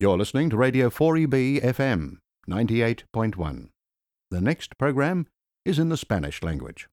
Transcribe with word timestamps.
You're 0.00 0.16
listening 0.16 0.48
to 0.50 0.56
Radio 0.56 0.90
4EB 0.90 1.60
FM 1.60 2.18
98.1. 2.48 3.70
The 4.30 4.40
next 4.40 4.78
program 4.78 5.26
is 5.64 5.80
in 5.80 5.88
the 5.88 5.96
Spanish 5.96 6.40
language. 6.40 6.86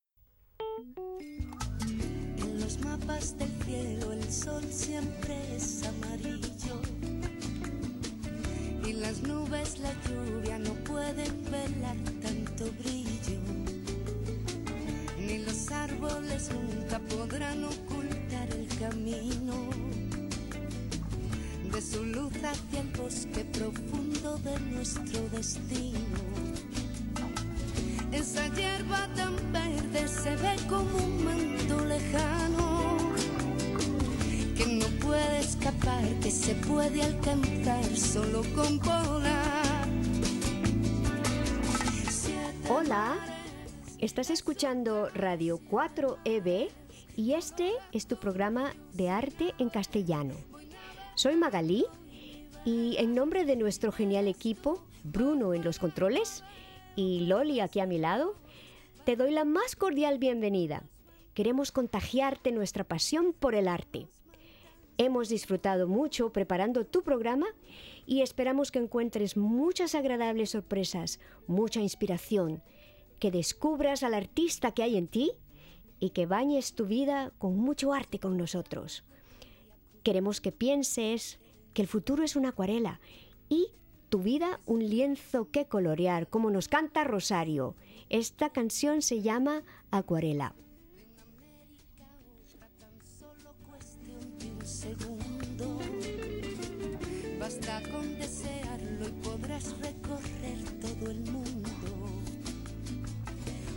En 1.80 2.60
los 2.60 2.78
mapas 2.80 3.38
del 3.38 3.52
cielo 3.64 4.12
el 4.12 4.24
sol 4.24 4.64
siempre 4.72 5.38
es 5.56 5.84
amarillo 5.86 6.82
y 8.84 8.94
las 8.94 9.22
nubes 9.22 9.78
la 9.78 9.94
lluvia 10.10 10.58
no 10.58 10.74
pueden 10.84 11.44
velar 11.52 11.98
tanto 12.24 12.72
brillo 12.82 13.40
ni 15.20 15.46
los 15.46 15.72
árboles 15.72 16.50
nunca 16.52 16.98
podrán 16.98 17.66
ocultar 17.66 18.50
el 18.50 18.68
camino 18.80 19.70
de 21.76 21.82
su 21.82 22.06
luz 22.06 22.32
hacia 22.42 22.80
el 22.80 22.88
bosque 22.92 23.44
profundo 23.52 24.38
de 24.38 24.58
nuestro 24.72 25.28
destino 25.30 26.00
esa 28.14 28.48
hierba 28.56 29.10
tan 29.14 29.36
verde 29.52 30.08
se 30.08 30.38
ve 30.38 30.56
como 30.70 30.98
un 30.98 31.26
manto 31.26 31.84
lejano 31.84 32.98
que 34.56 34.66
no 34.68 34.86
puede 35.06 35.40
escapar, 35.40 36.02
que 36.22 36.32
se 36.32 36.56
puede 36.56 37.02
alcanzar 37.02 37.84
solo 37.98 38.42
con 38.56 38.80
volar. 38.80 39.90
Hola, 42.70 43.18
estás 44.00 44.30
escuchando 44.30 45.10
Radio 45.14 45.60
4EB 45.70 46.70
y 47.18 47.34
este 47.34 47.72
es 47.92 48.08
tu 48.08 48.16
programa 48.16 48.74
de 48.94 49.10
arte 49.10 49.54
en 49.58 49.70
castellano. 49.70 50.55
Soy 51.16 51.38
Magalí 51.38 51.86
y 52.66 52.98
en 52.98 53.16
nombre 53.16 53.46
de 53.46 53.56
nuestro 53.56 53.94
genial 53.94 54.28
equipo, 54.28 54.84
Bruno 55.06 55.54
en 55.54 55.64
los 55.64 55.80
controles 55.80 56.44
y 56.98 57.22
Loli 57.22 57.62
aquí 57.62 57.80
a 57.80 57.86
mi 57.86 57.98
lado, 57.98 58.36
te 59.06 59.16
doy 59.16 59.32
la 59.32 59.46
más 59.46 59.78
cordial 59.78 60.20
bienvenida. 60.20 60.84
Queremos 61.34 61.72
contagiarte 61.72 62.52
nuestra 62.52 62.84
pasión 62.84 63.32
por 63.32 63.56
el 63.56 63.70
arte. 63.70 64.08
Hemos 64.98 65.30
disfrutado 65.30 65.88
mucho 65.88 66.34
preparando 66.34 66.86
tu 66.86 67.02
programa 67.02 67.48
y 68.06 68.22
esperamos 68.22 68.70
que 68.70 68.80
encuentres 68.80 69.38
muchas 69.38 69.96
agradables 69.96 70.50
sorpresas, 70.50 71.22
mucha 71.48 71.80
inspiración, 71.80 72.62
que 73.20 73.32
descubras 73.32 74.04
al 74.04 74.16
artista 74.16 74.74
que 74.74 74.84
hay 74.84 74.98
en 74.98 75.08
ti 75.08 75.32
y 75.98 76.10
que 76.10 76.26
bañes 76.26 76.76
tu 76.76 76.86
vida 76.86 77.32
con 77.38 77.56
mucho 77.56 77.94
arte 77.94 78.20
con 78.20 78.36
nosotros. 78.36 79.06
Queremos 80.06 80.40
que 80.40 80.52
pienses 80.52 81.40
que 81.74 81.82
el 81.82 81.88
futuro 81.88 82.24
es 82.24 82.36
una 82.36 82.50
acuarela 82.50 83.02
y 83.50 83.70
tu 84.10 84.20
vida 84.20 84.60
un 84.68 84.88
lienzo 84.88 85.50
que 85.50 85.66
colorear, 85.66 86.30
como 86.30 86.52
nos 86.52 86.68
canta 86.68 87.04
Rosario. 87.04 87.76
Esta 88.10 88.52
canción 88.52 89.02
se 89.02 89.24
llama 89.24 89.64
Acuarela. 89.90 90.54
Basta 97.40 97.82
con 97.92 98.20
desearlo 98.20 99.08
y 99.08 99.12
podrás 99.24 99.76
recorrer 99.80 100.60
todo 100.82 101.10
el 101.10 101.20
mundo. 101.32 101.72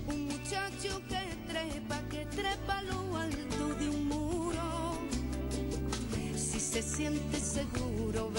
Un 0.08 0.26
muchacho 0.26 1.00
que 1.08 1.50
trepa, 1.50 2.02
que 2.10 2.26
trepa 2.26 2.82
lo 2.82 3.16
alto 3.16 3.47
se 6.68 6.82
siente 6.82 7.40
seguro, 7.40 8.30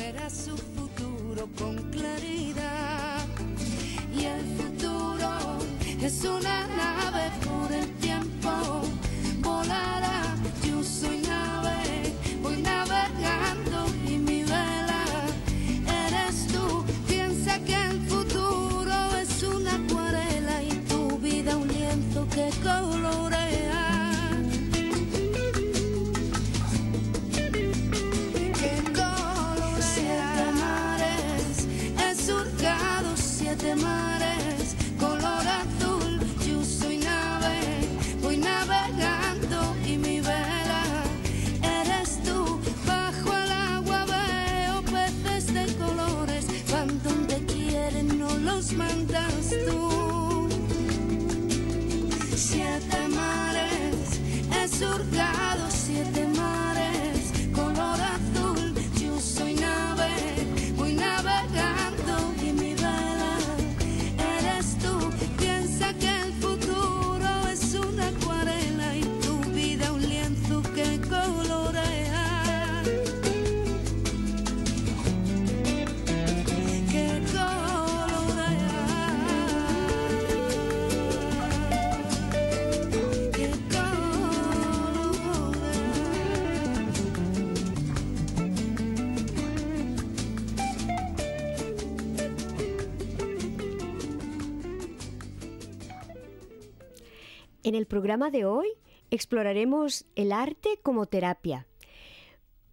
En 97.69 97.75
el 97.75 97.85
programa 97.85 98.31
de 98.31 98.45
hoy 98.45 98.67
exploraremos 99.11 100.07
el 100.15 100.31
arte 100.31 100.79
como 100.81 101.05
terapia, 101.05 101.67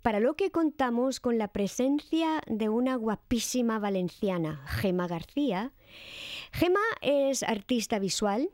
para 0.01 0.21
lo 0.21 0.37
que 0.37 0.51
contamos 0.51 1.21
con 1.21 1.37
la 1.37 1.49
presencia 1.49 2.41
de 2.47 2.71
una 2.71 2.97
guapísima 2.97 3.79
valenciana, 3.79 4.65
Gema 4.67 5.07
García. 5.07 5.75
Gema 6.51 6.81
es 7.03 7.43
artista 7.43 7.99
visual, 7.99 8.49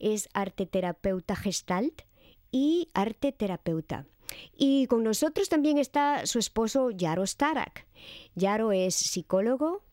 es 0.00 0.28
arte 0.34 0.66
terapeuta 0.66 1.36
gestalt 1.36 2.02
y 2.50 2.90
arte 2.92 3.30
terapeuta. 3.30 4.04
Y 4.52 4.88
con 4.88 5.04
nosotros 5.04 5.48
también 5.48 5.78
está 5.78 6.26
su 6.26 6.40
esposo 6.40 6.90
Yaro 6.90 7.24
Starak. 7.24 7.86
Yaro 8.34 8.72
es 8.72 8.96
psicólogo, 8.96 9.84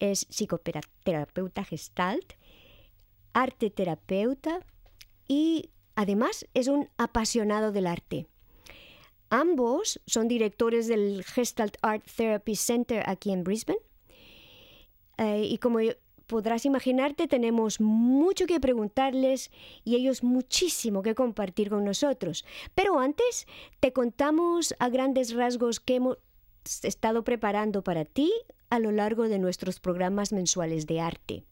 es 0.00 0.26
psicoterapeuta 0.30 1.62
gestalt, 1.62 2.32
arte 3.34 3.70
terapeuta 3.70 4.66
y 5.28 5.70
además 5.94 6.46
es 6.54 6.68
un 6.68 6.88
apasionado 6.96 7.72
del 7.72 7.86
arte. 7.86 8.26
Ambos 9.30 10.00
son 10.06 10.28
directores 10.28 10.86
del 10.86 11.24
Gestalt 11.24 11.76
Art 11.82 12.04
Therapy 12.16 12.54
Center 12.56 13.02
aquí 13.06 13.32
en 13.32 13.42
Brisbane. 13.42 13.80
Eh, 15.18 15.44
y 15.44 15.58
como 15.58 15.80
podrás 16.26 16.64
imaginarte, 16.66 17.26
tenemos 17.26 17.80
mucho 17.80 18.46
que 18.46 18.60
preguntarles 18.60 19.50
y 19.84 19.96
ellos 19.96 20.22
muchísimo 20.22 21.02
que 21.02 21.14
compartir 21.14 21.70
con 21.70 21.84
nosotros. 21.84 22.44
Pero 22.74 22.98
antes 22.98 23.46
te 23.80 23.92
contamos 23.92 24.74
a 24.78 24.88
grandes 24.88 25.34
rasgos 25.34 25.80
que 25.80 25.96
hemos 25.96 26.18
estado 26.82 27.24
preparando 27.24 27.82
para 27.82 28.04
ti 28.04 28.32
a 28.70 28.78
lo 28.78 28.90
largo 28.90 29.28
de 29.28 29.38
nuestros 29.38 29.80
programas 29.80 30.32
mensuales 30.32 30.86
de 30.86 31.00
arte. 31.00 31.44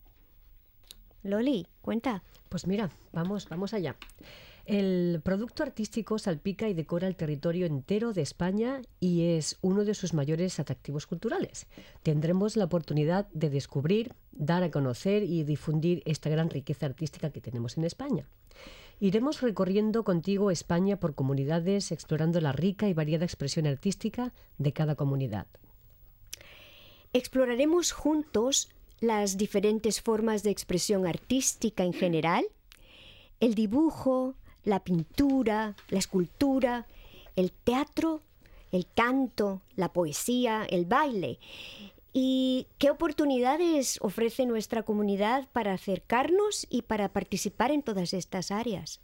Loli, 1.23 1.69
cuenta. 1.83 2.23
Pues 2.53 2.67
mira, 2.67 2.91
vamos, 3.15 3.49
vamos 3.49 3.73
allá. 3.73 3.97
El 4.67 5.23
producto 5.25 5.63
artístico 5.63 6.19
salpica 6.19 6.69
y 6.69 6.75
decora 6.75 7.09
el 7.09 7.17
territorio 7.17 7.65
entero 7.65 8.13
de 8.13 8.21
España 8.21 8.83
y 9.01 9.23
es 9.39 9.57
uno 9.63 9.87
de 9.87 9.95
sus 9.95 10.13
mayores 10.13 10.61
atractivos 10.61 11.07
culturales. 11.07 11.67
Tendremos 12.03 12.59
la 12.59 12.67
oportunidad 12.67 13.27
de 13.33 13.49
descubrir, 13.49 14.13
dar 14.33 14.63
a 14.65 14.71
conocer 14.71 15.23
y 15.23 15.45
difundir 15.45 16.03
esta 16.05 16.29
gran 16.29 16.51
riqueza 16.51 16.85
artística 16.85 17.31
que 17.31 17.41
tenemos 17.41 17.79
en 17.79 17.85
España. 17.85 18.27
Iremos 19.01 19.41
recorriendo 19.41 20.05
contigo 20.05 20.51
España 20.51 21.01
por 21.01 21.15
comunidades, 21.15 21.91
explorando 21.91 22.39
la 22.43 22.53
rica 22.53 22.87
y 22.87 22.93
variada 22.93 23.25
expresión 23.25 23.67
artística 23.67 24.35
de 24.59 24.75
cada 24.75 24.95
comunidad. 24.95 25.47
Exploraremos 27.15 27.93
juntos 27.93 28.69
las 29.03 29.37
diferentes 29.37 30.01
formas 30.01 30.45
de 30.45 30.51
expresión 30.51 31.09
artística 31.09 31.83
en 31.83 31.93
general, 31.93 32.47
el 33.41 33.57
dibujo, 33.57 34.37
la 34.63 34.85
pintura, 34.85 35.75
la 35.89 35.99
escultura, 35.99 36.87
el 37.35 37.51
teatro, 37.51 38.23
el 38.71 38.87
canto, 38.95 39.61
la 39.75 39.93
poesía, 39.93 40.65
el 40.71 40.87
baile. 40.87 41.41
¿Y 42.13 42.69
qué 42.79 42.91
oportunidades 42.91 43.99
ofrece 44.03 44.47
nuestra 44.47 44.85
comunidad 44.85 45.49
para 45.53 45.73
acercarnos 45.73 46.69
y 46.71 46.83
para 46.83 47.13
participar 47.13 47.73
en 47.73 47.83
todas 47.83 48.15
estas 48.15 48.53
áreas? 48.53 49.01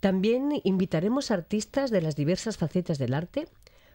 También 0.00 0.62
invitaremos 0.64 1.30
artistas 1.30 1.90
de 1.90 2.00
las 2.00 2.16
diversas 2.16 2.56
facetas 2.56 2.96
del 2.96 3.12
arte 3.12 3.48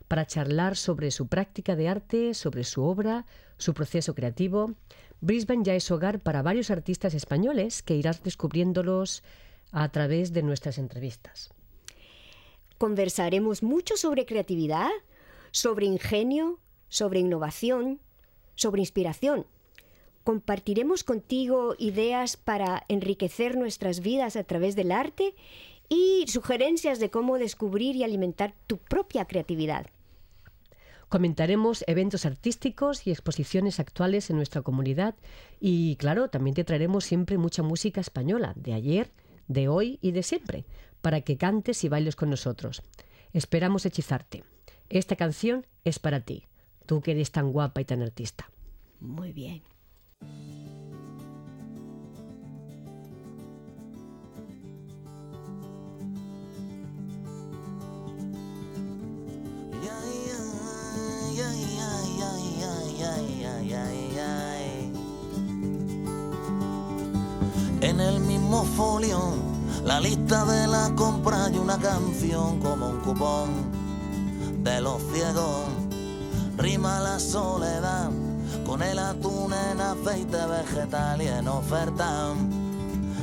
para 0.08 0.28
charlar 0.28 0.76
sobre 0.76 1.10
su 1.10 1.28
práctica 1.28 1.76
de 1.76 1.90
arte, 1.90 2.34
sobre 2.36 2.64
su 2.64 2.84
obra, 2.84 3.26
su 3.58 3.74
proceso 3.74 4.14
creativo. 4.14 4.76
Brisbane 5.22 5.64
ya 5.64 5.76
es 5.76 5.90
hogar 5.92 6.20
para 6.20 6.42
varios 6.42 6.70
artistas 6.70 7.14
españoles 7.14 7.82
que 7.82 7.96
irás 7.96 8.24
descubriéndolos 8.24 9.24
a 9.72 9.90
través 9.90 10.34
de 10.34 10.44
nuestras 10.44 10.78
entrevistas. 10.78 11.50
Conversaremos 12.78 13.64
mucho 13.64 13.98
sobre 13.98 14.26
creatividad, 14.26 14.90
sobre 15.52 15.86
ingenio, 15.86 16.60
sobre 16.90 17.20
innovación, 17.20 18.02
sobre 18.56 18.82
inspiración. 18.82 19.46
Compartiremos 20.24 21.04
contigo 21.04 21.76
ideas 21.78 22.36
para 22.36 22.84
enriquecer 22.88 23.58
nuestras 23.58 24.00
vidas 24.00 24.36
a 24.36 24.44
través 24.44 24.76
del 24.76 24.92
arte 24.92 25.36
y 25.88 26.26
sugerencias 26.28 27.00
de 27.00 27.10
cómo 27.10 27.38
descubrir 27.38 27.96
y 27.96 28.04
alimentar 28.04 28.54
tu 28.68 28.78
propia 28.78 29.26
creatividad. 29.26 29.88
Comentaremos 31.10 31.84
eventos 31.88 32.26
artísticos 32.26 33.06
y 33.06 33.12
exposiciones 33.12 33.80
actuales 33.80 34.30
en 34.30 34.38
nuestra 34.38 34.62
comunidad 34.62 35.16
y, 35.60 35.96
claro, 35.98 36.30
también 36.30 36.56
te 36.56 36.64
traeremos 36.64 37.06
siempre 37.06 37.38
mucha 37.38 37.64
música 37.64 38.02
española, 38.02 38.54
de 38.56 38.74
ayer, 38.74 39.12
de 39.48 39.68
hoy 39.68 40.00
y 40.02 40.12
de 40.12 40.24
siempre, 40.24 40.66
para 41.02 41.22
que 41.22 41.38
cantes 41.38 41.84
y 41.84 41.90
bailes 41.90 42.16
con 42.16 42.30
nosotros. 42.30 42.82
Esperamos 43.34 43.86
hechizarte. 43.86 44.44
Esta 44.90 45.16
canción 45.16 45.66
es 45.84 46.00
para 46.00 46.22
ti, 46.22 46.48
tú 46.86 47.02
que 47.02 47.12
eres 47.12 47.32
tan 47.32 47.52
guapa 47.52 47.82
y 47.82 47.86
tan 47.86 48.02
artista. 48.02 48.50
Muy 49.00 49.32
bien. 49.32 49.62
En 67.96 68.02
el 68.02 68.20
mismo 68.20 68.66
folio, 68.76 69.36
la 69.86 70.02
lista 70.02 70.44
de 70.44 70.68
la 70.68 70.92
compra 70.98 71.50
y 71.50 71.58
una 71.58 71.78
canción 71.78 72.60
como 72.60 72.90
un 72.90 73.00
cupón 73.00 73.50
de 74.62 74.82
los 74.82 75.02
ciegos. 75.14 75.64
Rima 76.58 77.00
la 77.00 77.18
soledad 77.18 78.10
con 78.66 78.84
el 78.84 79.00
atún 79.00 79.54
en 79.54 79.80
aceite 79.80 80.46
vegetal 80.46 81.22
y 81.22 81.28
en 81.28 81.48
oferta. 81.48 82.34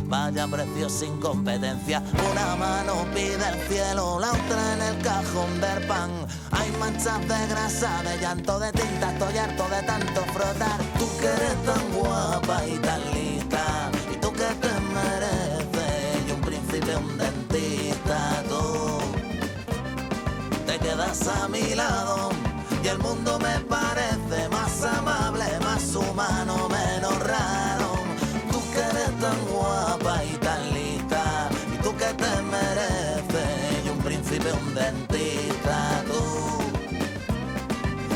Vaya 0.07 0.47
precio 0.47 0.89
sin 0.89 1.21
competencia, 1.21 2.03
una 2.31 2.57
mano 2.57 3.05
pide 3.13 3.47
el 3.47 3.69
cielo, 3.69 4.19
la 4.21 4.31
otra 4.31 4.73
en 4.73 4.83
el 4.83 5.03
cajón 5.03 5.61
del 5.61 5.87
pan. 5.87 6.11
Hay 6.51 6.71
manchas 6.81 7.21
de 7.21 7.47
grasa, 7.47 8.03
de 8.05 8.19
llanto, 8.19 8.59
de 8.59 8.73
tinta, 8.73 9.13
estoy 9.13 9.37
harto 9.37 9.65
de 9.69 9.83
tanto 9.83 10.23
frotar. 10.33 10.81
Tú 10.99 11.07
que 11.21 11.27
eres 11.27 11.63
tan 11.67 11.93
guapa 11.93 12.67
y 12.67 12.79
tan 12.79 13.01
lista, 13.13 13.32
quedas 21.03 21.27
a 21.29 21.49
mi 21.49 21.75
lado 21.75 22.31
y 22.83 22.89
el 22.89 22.99
mundo 22.99 23.39
me 23.39 23.61
parece 23.61 24.49
más 24.51 24.83
amable, 24.85 25.45
más 25.61 25.95
humano, 25.95 26.69
menos 26.69 27.19
raro. 27.21 27.93
Tú 28.51 28.61
que 28.73 28.81
eres 28.81 29.19
tan 29.21 29.39
guapa 29.47 30.25
y 30.25 30.37
tan 30.39 30.75
lista, 30.75 31.49
y 31.73 31.77
tú 31.83 31.97
que 31.97 32.13
te 32.15 32.43
mereces, 32.43 33.85
y 33.85 33.89
un 33.89 33.99
príncipe, 33.99 34.53
un 34.53 34.75
dentista, 34.75 36.03
tú 36.07 36.23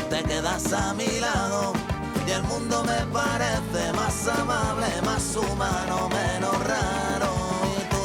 te 0.09 0.23
quedas 0.23 0.73
a 0.73 0.93
mi 0.93 1.19
lado. 1.19 1.73
Y 2.27 2.31
el 2.31 2.43
mundo 2.43 2.83
me 2.83 3.05
parece 3.13 3.93
más 3.93 4.27
amable, 4.27 4.87
más 5.05 5.35
humano, 5.35 6.09
menos 6.09 6.59
raro. 6.65 7.31
Y 7.79 7.83
tú 7.89 7.97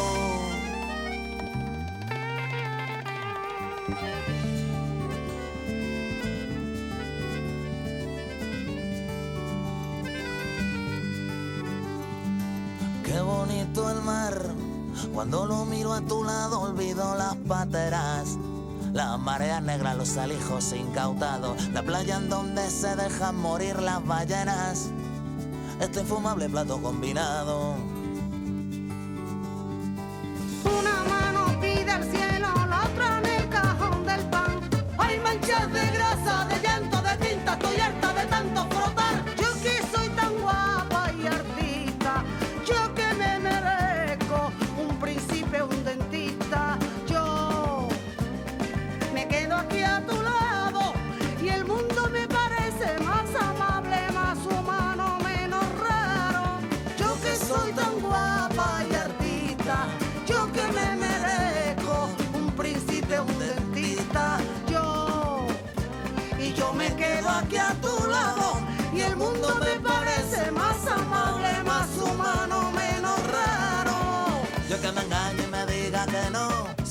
el 13.80 14.02
mar. 14.02 14.34
Cuando 15.14 15.46
lo 15.46 15.64
miro 15.64 15.92
a 15.94 16.00
tu 16.02 16.22
lado 16.22 16.60
olvido 16.60 17.14
las 17.16 17.34
pateras. 17.36 18.38
Las 18.92 19.18
mareas 19.18 19.62
negras, 19.62 19.96
los 19.96 20.16
alijos 20.18 20.72
incautados. 20.72 21.68
La 21.68 21.82
playa 21.82 22.18
en 22.18 22.28
donde 22.28 22.68
se 22.68 22.94
dejan 22.94 23.36
morir 23.36 23.80
las 23.80 24.06
ballenas. 24.06 24.90
Este 25.80 26.00
infumable 26.00 26.48
plato 26.48 26.80
combinado. 26.82 27.71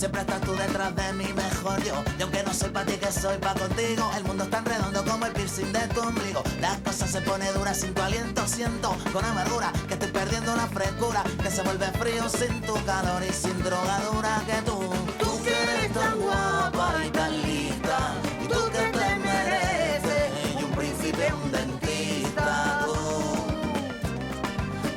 Siempre 0.01 0.21
estás 0.21 0.41
tú 0.41 0.55
detrás 0.55 0.95
de 0.95 1.13
mi 1.13 1.31
mejor 1.31 1.79
yo. 1.83 1.93
Y 2.17 2.23
aunque 2.23 2.41
no 2.41 2.51
soy 2.55 2.71
para 2.71 2.87
ti, 2.87 2.93
que 2.93 3.11
soy 3.11 3.37
para 3.37 3.53
contigo. 3.53 4.09
El 4.17 4.23
mundo 4.23 4.45
es 4.45 4.49
tan 4.49 4.65
redondo 4.65 5.05
como 5.05 5.27
el 5.27 5.31
piercing 5.31 5.71
de 5.71 5.87
tu 5.89 6.01
ombligo. 6.01 6.41
Las 6.59 6.79
cosas 6.79 7.11
se 7.11 7.21
pone 7.21 7.51
duras 7.51 7.77
sin 7.77 7.93
tu 7.93 8.01
aliento. 8.01 8.47
Siento 8.47 8.97
con 9.13 9.23
amargura 9.23 9.71
que 9.87 9.93
estoy 9.93 10.09
perdiendo 10.09 10.55
la 10.55 10.65
frescura. 10.65 11.21
Que 11.43 11.51
se 11.51 11.61
vuelve 11.61 11.85
frío 11.99 12.27
sin 12.29 12.61
tu 12.61 12.73
calor 12.83 13.21
y 13.29 13.31
sin 13.31 13.61
drogadura 13.61 14.41
que 14.47 14.59
tú. 14.63 14.79
Tú 15.19 15.43
que 15.43 15.51
eres 15.51 15.93
tan 15.93 16.19
guapa 16.19 16.95
y 17.05 17.09
tan 17.11 17.39
lista. 17.43 18.15
Y 18.43 18.47
tú 18.47 18.71
que 18.71 18.97
te 18.97 19.15
mereces. 19.17 20.31
Y 20.59 20.63
un 20.63 20.71
príncipe, 20.71 21.31
un 21.31 21.51
dentista. 21.51 22.87
Tú 22.87 22.95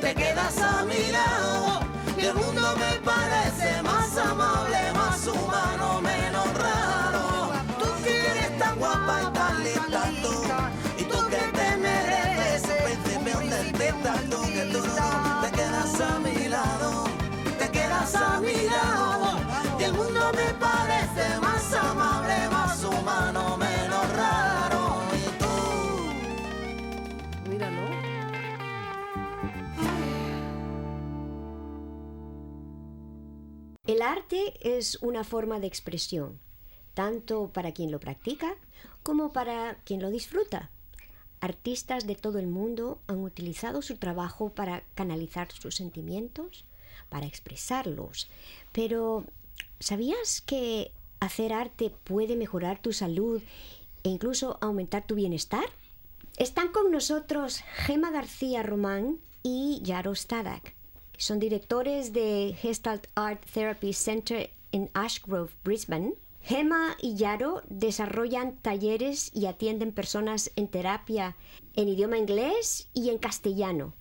te 0.01 0.15
quedas 0.15 0.57
a 0.57 0.83
mi 0.83 1.11
lado 1.11 1.54
tú 14.13 14.41
que 14.53 14.65
tú 14.71 14.85
no 14.85 15.41
te 15.41 15.51
quedas 15.51 15.99
a 16.01 16.19
mi 16.19 16.47
lado, 16.47 17.05
te 17.57 17.71
quedas 17.71 18.15
a 18.15 18.39
mi 18.39 18.53
lado 18.67 19.39
y 19.79 19.83
el 19.83 19.93
mundo 19.93 20.31
me 20.33 20.53
parece 20.59 21.39
más 21.39 21.73
amable, 21.73 22.49
más 22.51 22.83
humano, 22.83 23.57
menos 23.57 24.13
raro. 24.13 25.01
Y 25.11 25.23
tú 25.39 25.47
Mira, 27.49 27.71
¿no? 27.71 27.89
El 33.87 34.01
arte 34.03 34.53
es 34.61 34.99
una 35.01 35.23
forma 35.23 35.59
de 35.59 35.67
expresión, 35.67 36.39
tanto 36.93 37.51
para 37.51 37.71
quien 37.71 37.91
lo 37.91 37.99
practica 37.99 38.55
como 39.01 39.33
para 39.33 39.79
quien 39.83 40.01
lo 40.01 40.11
disfruta. 40.11 40.69
Artistas 41.45 42.05
de 42.05 42.15
todo 42.15 42.39
el 42.39 42.47
mundo 42.47 42.99
han 43.07 43.23
utilizado 43.23 43.81
su 43.81 43.95
trabajo 43.97 44.49
para 44.49 44.83
canalizar 44.95 45.51
sus 45.51 45.75
sentimientos, 45.75 46.65
para 47.09 47.25
expresarlos. 47.25 48.27
Pero, 48.71 49.23
¿sabías 49.79 50.41
que 50.41 50.91
hacer 51.19 51.53
arte 51.53 51.91
puede 52.03 52.35
mejorar 52.35 52.81
tu 52.81 52.91
salud 52.91 53.41
e 54.03 54.09
incluso 54.09 54.57
aumentar 54.59 55.07
tu 55.07 55.15
bienestar? 55.15 55.65
Están 56.37 56.69
con 56.73 56.91
nosotros 56.91 57.61
Gema 57.75 58.11
García 58.11 58.61
Román 58.61 59.19
y 59.41 59.79
Yaro 59.83 60.15
Stadak. 60.15 60.75
Son 61.17 61.39
directores 61.39 62.11
de 62.11 62.55
Gestalt 62.59 63.07
Art 63.15 63.41
Therapy 63.53 63.93
Center 63.93 64.51
en 64.73 64.89
Ashgrove, 64.93 65.53
Brisbane. 65.63 66.15
Gema 66.45 66.95
y 67.01 67.15
Yaro 67.15 67.63
desarrollan 67.69 68.57
talleres 68.57 69.31
y 69.33 69.47
atienden 69.47 69.91
personas 69.91 70.51
en 70.55 70.67
terapia 70.67 71.35
en 71.73 71.87
idioma 71.87 72.19
inglés 72.19 72.87
y 72.93 73.09
en 73.09 73.17
castellano 73.17 73.95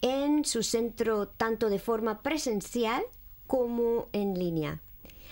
en 0.00 0.46
su 0.46 0.62
centro 0.62 1.28
tanto 1.28 1.68
de 1.68 1.78
forma 1.78 2.22
presencial 2.22 3.02
como 3.46 4.08
en 4.14 4.38
línea. 4.38 4.80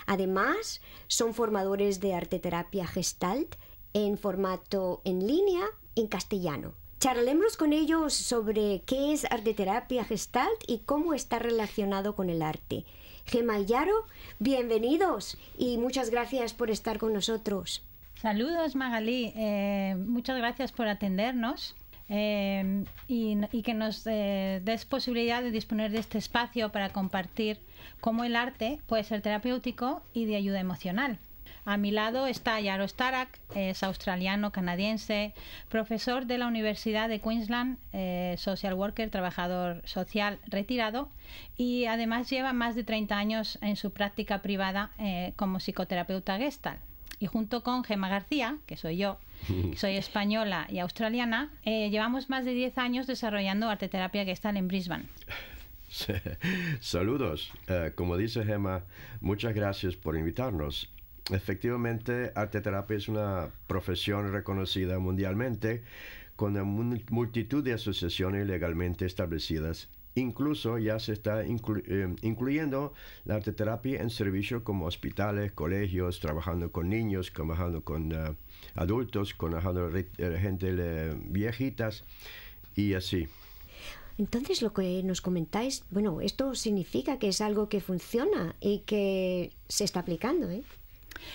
Además, 0.06 0.82
son 1.06 1.32
formadores 1.32 2.00
de 2.00 2.12
arte 2.12 2.38
terapia 2.38 2.86
gestalt 2.86 3.56
en 3.94 4.18
formato 4.18 5.00
en 5.04 5.26
línea 5.26 5.64
en 5.96 6.06
castellano. 6.06 6.74
Charlemos 7.00 7.56
con 7.56 7.72
ellos 7.72 8.12
sobre 8.12 8.82
qué 8.84 9.14
es 9.14 9.24
arte 9.30 9.54
terapia 9.54 10.04
gestalt 10.04 10.62
y 10.66 10.80
cómo 10.80 11.14
está 11.14 11.38
relacionado 11.38 12.14
con 12.14 12.28
el 12.28 12.42
arte. 12.42 12.84
Gema 13.28 13.58
y 13.58 13.66
Yaro, 13.66 14.06
bienvenidos 14.38 15.36
y 15.58 15.76
muchas 15.76 16.08
gracias 16.08 16.54
por 16.54 16.70
estar 16.70 16.96
con 16.98 17.12
nosotros. 17.12 17.84
Saludos 18.14 18.74
Magalí, 18.74 19.34
eh, 19.36 19.96
muchas 19.98 20.38
gracias 20.38 20.72
por 20.72 20.88
atendernos. 20.88 21.76
eh, 22.10 22.84
y, 23.06 23.62
que 23.62 23.74
nos 23.74 24.06
eh, 24.06 24.62
des 24.64 24.86
posibilidad 24.86 25.42
de 25.42 25.50
disponer 25.50 25.90
de 25.90 25.98
este 25.98 26.16
espacio 26.16 26.72
para 26.72 26.88
compartir 26.88 27.60
cómo 28.00 28.24
el 28.24 28.34
arte 28.34 28.80
puede 28.86 29.04
ser 29.04 29.20
terapéutico 29.20 30.00
y 30.14 30.24
de 30.24 30.36
ayuda 30.36 30.58
emocional. 30.58 31.18
A 31.68 31.76
mi 31.76 31.90
lado 31.90 32.26
está 32.26 32.58
Yaro 32.58 32.88
Starak, 32.88 33.40
es 33.54 33.82
australiano-canadiense, 33.82 35.34
profesor 35.68 36.24
de 36.24 36.38
la 36.38 36.46
Universidad 36.46 37.10
de 37.10 37.20
Queensland, 37.20 37.76
eh, 37.92 38.36
social 38.38 38.72
worker, 38.72 39.10
trabajador 39.10 39.82
social 39.84 40.38
retirado 40.46 41.10
y 41.58 41.84
además 41.84 42.30
lleva 42.30 42.54
más 42.54 42.74
de 42.74 42.84
30 42.84 43.18
años 43.18 43.58
en 43.60 43.76
su 43.76 43.90
práctica 43.90 44.40
privada 44.40 44.92
eh, 44.98 45.34
como 45.36 45.60
psicoterapeuta 45.60 46.38
gestal. 46.38 46.78
Y 47.20 47.26
junto 47.26 47.62
con 47.62 47.84
Gemma 47.84 48.08
García, 48.08 48.56
que 48.64 48.78
soy 48.78 48.96
yo, 48.96 49.18
soy 49.76 49.96
española 49.96 50.66
y 50.70 50.78
australiana, 50.78 51.50
eh, 51.66 51.90
llevamos 51.90 52.30
más 52.30 52.46
de 52.46 52.54
10 52.54 52.78
años 52.78 53.06
desarrollando 53.06 53.68
arte 53.68 53.90
terapia 53.90 54.24
gestal 54.24 54.56
en 54.56 54.68
Brisbane. 54.68 55.04
Saludos. 56.80 57.52
Como 57.94 58.16
dice 58.16 58.42
Gemma, 58.46 58.84
muchas 59.20 59.52
gracias 59.52 59.96
por 59.96 60.16
invitarnos. 60.16 60.88
Efectivamente, 61.30 62.32
arte 62.34 62.60
terapia 62.60 62.96
es 62.96 63.08
una 63.08 63.50
profesión 63.66 64.32
reconocida 64.32 64.98
mundialmente 64.98 65.82
con 66.36 66.56
una 66.56 66.64
multitud 67.10 67.62
de 67.62 67.74
asociaciones 67.74 68.46
legalmente 68.46 69.04
establecidas. 69.04 69.88
Incluso 70.14 70.78
ya 70.78 70.98
se 70.98 71.12
está 71.12 71.44
eh, 71.44 72.16
incluyendo 72.22 72.94
la 73.24 73.36
arte 73.36 73.52
terapia 73.52 74.00
en 74.00 74.10
servicios 74.10 74.62
como 74.62 74.86
hospitales, 74.86 75.52
colegios, 75.52 76.18
trabajando 76.20 76.72
con 76.72 76.88
niños, 76.88 77.30
trabajando 77.32 77.82
con 77.82 78.12
eh, 78.12 78.34
adultos, 78.74 79.34
con 79.34 79.54
eh, 79.54 80.38
gente 80.40 80.74
eh, 80.78 81.14
viejitas 81.26 82.04
y 82.74 82.94
así. 82.94 83.28
Entonces, 84.16 84.62
lo 84.62 84.72
que 84.72 85.02
nos 85.04 85.20
comentáis, 85.20 85.84
bueno, 85.90 86.20
esto 86.20 86.54
significa 86.56 87.18
que 87.20 87.28
es 87.28 87.40
algo 87.40 87.68
que 87.68 87.80
funciona 87.80 88.56
y 88.60 88.80
que 88.80 89.52
se 89.68 89.84
está 89.84 90.00
aplicando, 90.00 90.50
¿eh? 90.50 90.64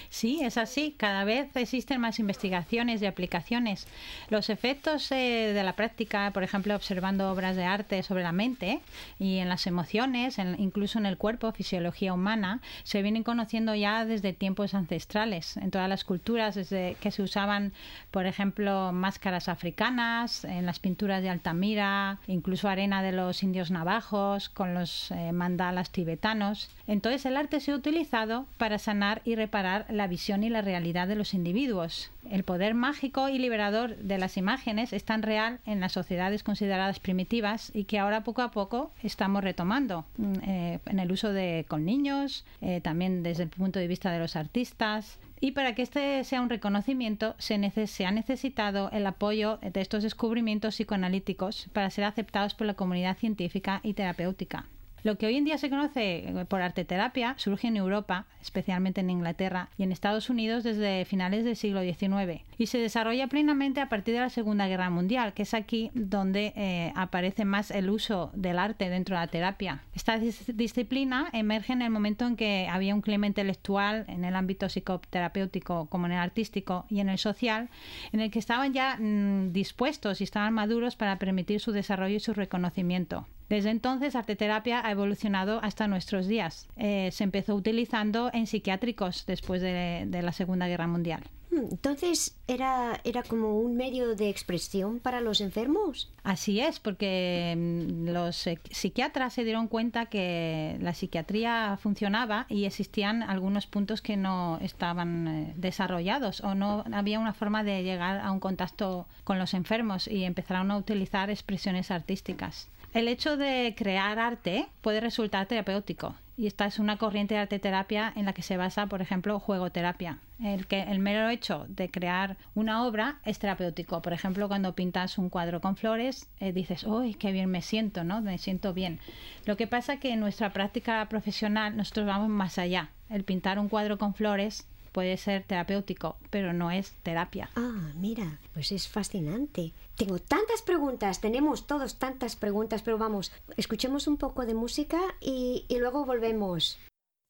Sí, 0.09 0.41
es 0.43 0.57
así. 0.57 0.95
Cada 0.97 1.23
vez 1.23 1.55
existen 1.55 2.01
más 2.01 2.19
investigaciones 2.19 3.01
y 3.01 3.05
aplicaciones. 3.05 3.87
Los 4.29 4.49
efectos 4.49 5.11
eh, 5.11 5.51
de 5.53 5.63
la 5.63 5.73
práctica, 5.73 6.31
por 6.33 6.43
ejemplo, 6.43 6.75
observando 6.75 7.31
obras 7.31 7.55
de 7.55 7.65
arte 7.65 8.03
sobre 8.03 8.23
la 8.23 8.31
mente 8.31 8.79
y 9.19 9.37
en 9.37 9.49
las 9.49 9.67
emociones, 9.67 10.37
incluso 10.57 10.99
en 10.99 11.05
el 11.05 11.17
cuerpo, 11.17 11.51
fisiología 11.51 12.13
humana, 12.13 12.61
se 12.83 13.01
vienen 13.01 13.23
conociendo 13.23 13.75
ya 13.75 14.05
desde 14.05 14.33
tiempos 14.33 14.73
ancestrales. 14.73 15.57
En 15.57 15.71
todas 15.71 15.89
las 15.89 16.03
culturas, 16.03 16.55
desde 16.55 16.95
que 16.99 17.11
se 17.11 17.21
usaban, 17.21 17.73
por 18.11 18.25
ejemplo, 18.25 18.91
máscaras 18.91 19.49
africanas, 19.49 20.45
en 20.45 20.65
las 20.65 20.79
pinturas 20.79 21.21
de 21.21 21.29
Altamira, 21.29 22.19
incluso 22.27 22.67
arena 22.67 23.01
de 23.01 23.11
los 23.11 23.43
indios 23.43 23.71
navajos, 23.71 24.49
con 24.49 24.73
los 24.73 25.11
eh, 25.11 25.31
mandalas 25.31 25.91
tibetanos. 25.91 26.69
Entonces, 26.87 27.25
el 27.25 27.37
arte 27.37 27.59
se 27.59 27.71
ha 27.71 27.75
utilizado 27.75 28.45
para 28.57 28.77
sanar 28.77 29.21
y 29.25 29.35
reparar 29.35 29.72
la 29.89 30.07
visión 30.07 30.43
y 30.43 30.49
la 30.49 30.61
realidad 30.61 31.07
de 31.07 31.15
los 31.15 31.33
individuos. 31.33 32.11
El 32.29 32.43
poder 32.43 32.73
mágico 32.73 33.29
y 33.29 33.37
liberador 33.37 33.97
de 33.97 34.17
las 34.17 34.37
imágenes 34.37 34.93
es 34.93 35.03
tan 35.03 35.21
real 35.21 35.59
en 35.65 35.79
las 35.79 35.91
sociedades 35.91 36.43
consideradas 36.43 36.99
primitivas 36.99 37.71
y 37.73 37.83
que 37.85 37.99
ahora 37.99 38.23
poco 38.23 38.41
a 38.41 38.51
poco 38.51 38.91
estamos 39.03 39.43
retomando 39.43 40.05
mm, 40.17 40.33
eh, 40.43 40.79
en 40.85 40.99
el 40.99 41.11
uso 41.11 41.33
de 41.33 41.65
con 41.67 41.85
niños, 41.85 42.45
eh, 42.61 42.81
también 42.81 43.23
desde 43.23 43.43
el 43.43 43.49
punto 43.49 43.79
de 43.79 43.87
vista 43.87 44.11
de 44.11 44.19
los 44.19 44.35
artistas. 44.35 45.19
Y 45.39 45.51
para 45.51 45.75
que 45.75 45.81
este 45.81 46.23
sea 46.23 46.41
un 46.41 46.49
reconocimiento, 46.49 47.35
se, 47.37 47.55
ha 47.55 48.11
necesitado 48.11 48.89
el 48.91 49.05
apoyo 49.05 49.59
de 49.61 49.81
estos 49.81 50.03
descubrimientos 50.03 50.75
psicoanalíticos 50.75 51.67
para 51.73 51.89
ser 51.89 52.05
aceptados 52.05 52.53
por 52.53 52.65
la 52.65 52.75
comunidad 52.75 53.17
científica 53.17 53.81
y 53.83 53.93
terapéutica. 53.93 54.67
Lo 55.03 55.17
que 55.17 55.25
hoy 55.25 55.35
en 55.35 55.43
día 55.43 55.57
se 55.57 55.69
conoce 55.69 56.29
eh, 56.29 56.45
por 56.47 56.61
arte 56.61 56.85
terapia 56.85 57.35
surge 57.37 57.67
en 57.67 57.75
Europa, 57.75 58.25
especialmente 58.41 59.01
en 59.01 59.09
Inglaterra 59.09 59.67
y 59.77 59.83
en 59.83 59.91
Estados 59.91 60.29
Unidos 60.29 60.63
desde 60.63 61.03
finales 61.05 61.43
del 61.43 61.57
siglo 61.57 61.81
XIX 61.81 62.41
y 62.57 62.67
se 62.67 62.77
desarrolla 62.77 63.27
plenamente 63.27 63.81
a 63.81 63.89
partir 63.89 64.13
de 64.13 64.21
la 64.21 64.29
Segunda 64.29 64.67
Guerra 64.67 64.89
Mundial, 64.89 65.33
que 65.33 65.43
es 65.43 65.53
aquí 65.53 65.91
donde 65.93 66.53
eh, 66.55 66.93
aparece 66.95 67.43
más 67.43 67.69
el 67.71 67.89
uso 67.89 68.31
del 68.33 68.57
arte 68.59 68.89
dentro 68.89 69.15
de 69.17 69.21
la 69.21 69.27
terapia. 69.27 69.81
Esta 69.93 70.17
dis- 70.17 70.53
disciplina 70.53 71.27
emerge 71.33 71.73
en 71.73 71.81
el 71.81 71.89
momento 71.89 72.25
en 72.25 72.35
que 72.37 72.67
había 72.71 72.95
un 72.95 73.01
clima 73.01 73.27
intelectual 73.27 74.05
en 74.07 74.23
el 74.23 74.35
ámbito 74.35 74.69
psicoterapéutico 74.69 75.87
como 75.87 76.05
en 76.05 76.13
el 76.13 76.19
artístico 76.19 76.85
y 76.89 77.01
en 77.01 77.09
el 77.09 77.17
social, 77.17 77.69
en 78.13 78.21
el 78.21 78.31
que 78.31 78.39
estaban 78.39 78.71
ya 78.73 78.97
mm, 78.97 79.51
dispuestos 79.51 80.21
y 80.21 80.23
estaban 80.23 80.53
maduros 80.53 80.95
para 80.95 81.17
permitir 81.19 81.59
su 81.59 81.71
desarrollo 81.73 82.15
y 82.15 82.19
su 82.21 82.33
reconocimiento. 82.33 83.27
Desde 83.53 83.69
entonces, 83.69 84.15
arte 84.15 84.35
terapia 84.35 84.83
ha 84.83 84.89
evolucionado 84.89 85.59
hasta 85.61 85.87
nuestros 85.87 86.25
días. 86.25 86.67
Eh, 86.75 87.09
se 87.11 87.23
empezó 87.23 87.53
utilizando 87.53 88.31
en 88.33 88.47
psiquiátricos 88.47 89.27
después 89.27 89.61
de, 89.61 90.05
de 90.07 90.21
la 90.23 90.31
Segunda 90.31 90.67
Guerra 90.67 90.87
Mundial. 90.87 91.21
Hmm, 91.51 91.67
Entonces, 91.69 92.35
¿era, 92.47 92.99
¿era 93.03 93.21
como 93.21 93.59
un 93.59 93.77
medio 93.77 94.15
de 94.15 94.27
expresión 94.31 94.99
para 94.99 95.21
los 95.21 95.39
enfermos? 95.39 96.11
Así 96.23 96.61
es, 96.61 96.79
porque 96.79 97.53
mm, 97.55 98.09
los 98.09 98.47
eh, 98.47 98.57
psiquiatras 98.71 99.33
se 99.33 99.43
dieron 99.43 99.67
cuenta 99.67 100.07
que 100.07 100.75
la 100.81 100.95
psiquiatría 100.95 101.77
funcionaba 101.79 102.47
y 102.49 102.65
existían 102.65 103.21
algunos 103.21 103.67
puntos 103.67 104.01
que 104.01 104.17
no 104.17 104.57
estaban 104.63 105.27
eh, 105.27 105.53
desarrollados 105.57 106.41
o 106.41 106.55
no 106.55 106.85
había 106.91 107.19
una 107.19 107.35
forma 107.35 107.63
de 107.63 107.83
llegar 107.83 108.19
a 108.19 108.31
un 108.31 108.39
contacto 108.39 109.05
con 109.23 109.37
los 109.37 109.53
enfermos 109.53 110.07
y 110.07 110.23
empezaron 110.23 110.71
a 110.71 110.77
utilizar 110.77 111.29
expresiones 111.29 111.91
artísticas. 111.91 112.67
El 112.93 113.07
hecho 113.07 113.37
de 113.37 113.73
crear 113.75 114.19
arte 114.19 114.67
puede 114.81 114.99
resultar 114.99 115.47
terapéutico 115.47 116.15
y 116.37 116.45
esta 116.45 116.67
es 116.67 116.77
una 116.77 116.97
corriente 116.97 117.33
de 117.33 117.41
arte 117.41 117.57
terapia 117.57 118.13
en 118.15 118.25
la 118.25 118.33
que 118.33 118.43
se 118.43 118.55
basa, 118.55 118.85
por 118.85 119.01
ejemplo, 119.01 119.39
juegoterapia. 119.39 120.19
El 120.39 120.67
que 120.67 120.81
el 120.83 120.99
mero 120.99 121.29
hecho 121.29 121.65
de 121.69 121.89
crear 121.89 122.37
una 122.53 122.85
obra 122.85 123.19
es 123.25 123.39
terapéutico. 123.39 124.01
Por 124.01 124.13
ejemplo, 124.13 124.47
cuando 124.47 124.75
pintas 124.75 125.17
un 125.17 125.29
cuadro 125.29 125.59
con 125.59 125.75
flores, 125.75 126.27
eh, 126.39 126.51
dices, 126.51 126.83
¡uy, 126.83 127.15
qué 127.15 127.31
bien 127.31 127.49
me 127.49 127.61
siento! 127.63 128.03
¿no? 128.03 128.21
Me 128.21 128.37
siento 128.37 128.73
bien. 128.73 128.99
Lo 129.45 129.57
que 129.57 129.67
pasa 129.67 129.97
que 129.97 130.11
en 130.11 130.19
nuestra 130.19 130.53
práctica 130.53 131.07
profesional 131.09 131.75
nosotros 131.75 132.05
vamos 132.05 132.29
más 132.29 132.59
allá. 132.59 132.89
El 133.09 133.23
pintar 133.23 133.57
un 133.57 133.69
cuadro 133.69 133.97
con 133.97 134.13
flores 134.13 134.67
puede 134.93 135.17
ser 135.17 135.43
terapéutico, 135.43 136.15
pero 136.29 136.53
no 136.53 136.71
es 136.71 136.93
terapia. 137.03 137.49
Ah, 137.55 137.91
mira, 137.95 138.39
pues 138.53 138.71
es 138.71 138.87
fascinante. 138.87 139.73
Tengo 139.97 140.19
tantas 140.19 140.61
preguntas, 140.61 141.19
tenemos 141.19 141.67
todos 141.67 141.99
tantas 141.99 142.37
preguntas, 142.37 142.81
pero 142.81 142.97
vamos, 142.97 143.33
escuchemos 143.57 144.07
un 144.07 144.15
poco 144.15 144.45
de 144.45 144.53
música 144.53 145.01
y, 145.19 145.65
y 145.67 145.79
luego 145.79 146.05
volvemos. 146.05 146.79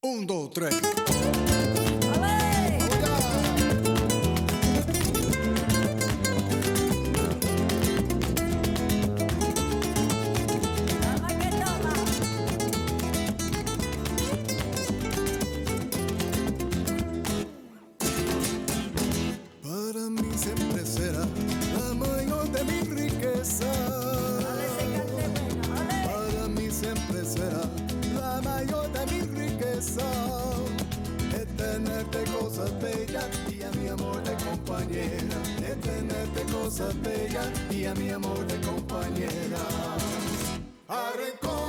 Un, 0.04 0.28
dos, 0.28 0.52
tres. 0.52 0.80
Bellas 37.34 37.48
y 37.72 37.86
a 37.86 37.94
mi 37.96 38.10
amor 38.10 38.46
de 38.46 38.60
compañera. 38.68 39.58
Arrinconamela, 40.88 41.63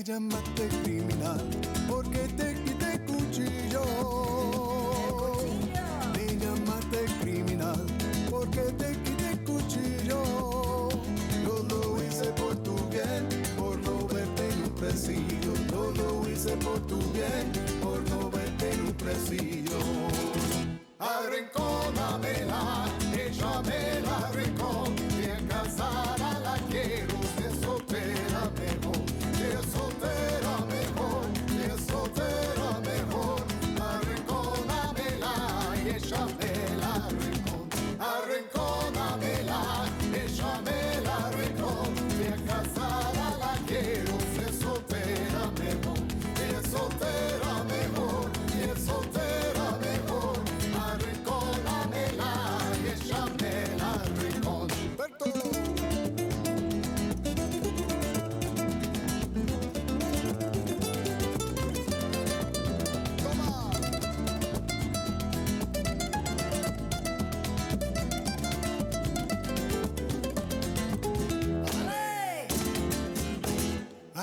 Me 0.00 0.04
llamaste 0.04 0.66
criminal 0.82 1.50
porque 1.86 2.20
te 2.38 2.54
quité 2.64 2.98
cuchillo. 3.04 3.84
Me 6.14 6.38
llamaste 6.38 7.04
criminal 7.20 7.86
porque 8.30 8.62
te 8.78 8.92
quité 9.02 9.44
cuchillo. 9.44 10.88
Yo 11.44 11.66
lo 11.68 12.02
hice 12.02 12.32
por 12.32 12.56
tu 12.62 12.76
bien, 12.88 13.28
por 13.58 13.78
no 13.82 14.08
verte 14.08 14.48
en 14.48 14.62
un 14.62 14.70
presidio. 14.70 15.52
Yo 15.70 15.92
lo 15.92 16.26
hice 16.30 16.56
por 16.56 16.80
tu 16.86 16.96
bien, 17.12 17.52
por 17.82 18.00
no 18.08 18.30
verte 18.30 18.72
en 18.72 18.80
un 18.86 18.94
presidio. 18.94 19.76
Arrinconamela, 20.98 21.79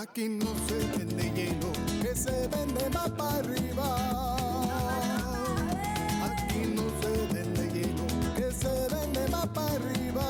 Aquí 0.10 0.30
no 0.30 0.48
se 0.68 0.78
vende 0.98 1.32
hielo, 1.36 1.72
que 2.02 2.16
se 2.16 2.48
vende 2.48 2.90
más 2.90 3.10
para 3.12 3.38
arriba. 3.38 3.88
Aquí 6.24 6.62
no 6.76 6.84
se 7.02 7.12
vende 7.34 7.64
hielo, 7.74 8.06
que 8.36 8.52
se 8.52 8.88
vende 8.96 9.28
más 9.30 9.48
para 9.50 9.74
arriba. 9.74 10.26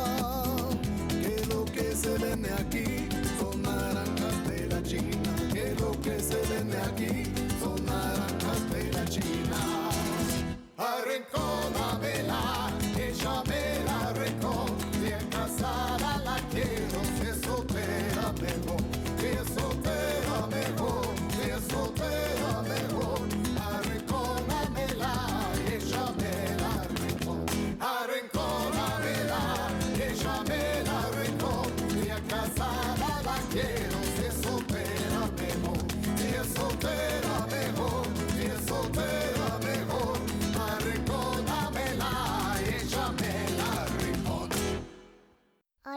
Que 1.09 1.45
lo 1.47 1.63
que 1.65 1.95
se 1.95 2.17
vende 2.17 2.51
aquí 2.53 3.07
son 3.39 3.61
naranjas 3.61 4.47
de 4.49 4.67
la 4.67 4.83
China. 4.83 5.35
Que 5.53 5.75
lo 5.79 5.91
que 6.01 6.19
se 6.19 6.41
vende 6.49 6.77
aquí 6.77 7.23
son 7.61 7.85
naranjas 7.85 8.69
de 8.71 8.91
la 8.91 9.05
China. 9.05 9.59
Arrinconamela, 10.77 12.71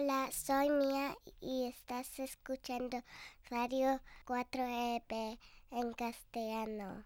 Hola, 0.03 0.31
soy 0.33 0.71
Mía 0.71 1.15
y 1.43 1.67
estás 1.67 2.19
escuchando 2.21 3.03
Radio 3.51 4.01
4EP 4.25 5.39
en 5.73 5.93
castellano. 5.93 7.05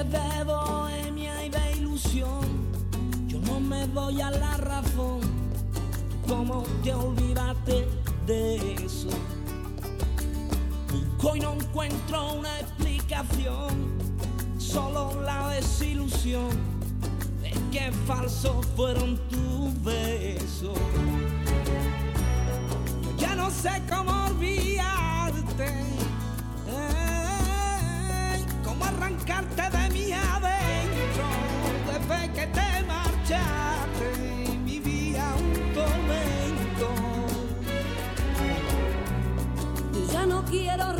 Noches 0.00 0.12
de 0.12 0.44
bohemia 0.44 1.44
y 1.44 1.50
de 1.50 1.72
ilusión, 1.76 2.40
yo 3.26 3.38
no 3.40 3.60
me 3.60 3.86
doy 3.88 4.20
a 4.22 4.30
la 4.30 4.56
razón. 4.56 5.20
¿Cómo 6.26 6.62
te 6.82 6.94
olvidaste 6.94 7.86
de 8.26 8.74
eso? 8.76 9.08
Busco 10.90 11.36
y 11.36 11.40
no 11.40 11.52
encuentro 11.52 12.34
una 12.34 12.60
explicación, 12.60 13.98
solo 14.58 15.20
la 15.22 15.48
desilusión 15.48 16.48
de 17.42 17.50
que 17.70 17.92
falsos 18.06 18.64
fueron 18.76 19.18
tus 19.28 19.82
besos. 19.82 20.78
Ya 23.18 23.34
no 23.34 23.50
sé 23.50 23.82
cómo 23.90 24.12
olvidarte. 24.28 26.09
Quiero 40.50 40.99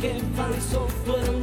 que 0.00 0.20
falso 0.36 0.86
fueron 1.04 1.37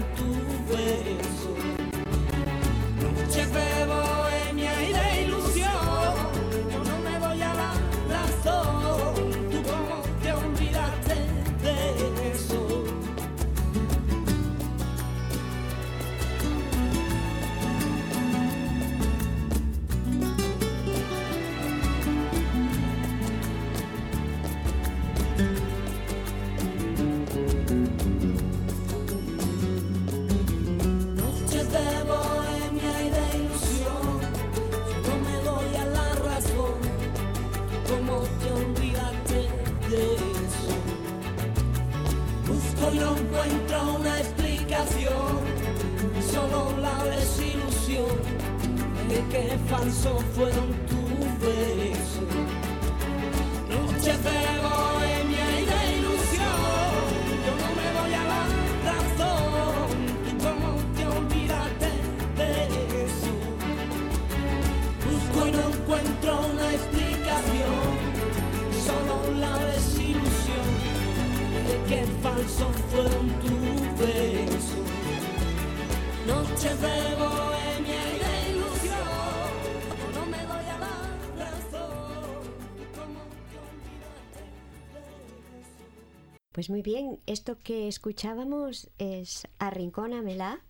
Pues 86.66 86.72
muy 86.72 86.82
bien, 86.82 87.20
esto 87.28 87.60
que 87.62 87.88
escuchábamos 87.88 88.90
es 88.98 89.48
Arrincónamela, 89.60 90.62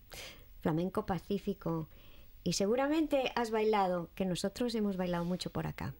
flamenco 0.59 1.05
pacífico. 1.05 1.87
Y 2.43 2.51
seguramente 2.51 3.31
has 3.35 3.49
bailado, 3.49 4.09
que 4.13 4.25
nosotros 4.25 4.75
hemos 4.75 4.97
bailado 4.97 5.23
mucho 5.23 5.51
por 5.51 5.67
acá. 5.67 5.93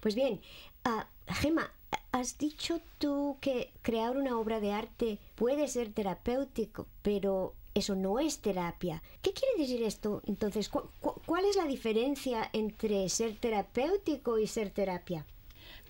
Pues 0.00 0.16
bien, 0.16 0.40
ah, 0.82 1.06
Gema, 1.28 1.72
has 2.10 2.38
dicho 2.38 2.80
tú 2.98 3.36
que 3.40 3.72
crear 3.82 4.16
una 4.16 4.36
obra 4.36 4.58
de 4.58 4.72
arte 4.72 5.20
puede 5.36 5.68
ser 5.68 5.92
terapéutico, 5.92 6.88
pero 7.02 7.54
eso 7.72 7.94
no 7.94 8.18
es 8.18 8.40
terapia. 8.40 9.00
¿Qué 9.22 9.32
quiere 9.32 9.58
decir 9.62 9.84
esto? 9.84 10.22
Entonces, 10.26 10.68
¿cu- 10.68 10.90
cu- 11.00 11.22
¿cuál 11.24 11.44
es 11.44 11.54
la 11.54 11.66
diferencia 11.66 12.50
entre 12.52 13.08
ser 13.08 13.36
terapéutico 13.38 14.40
y 14.40 14.48
ser 14.48 14.70
terapia? 14.70 15.24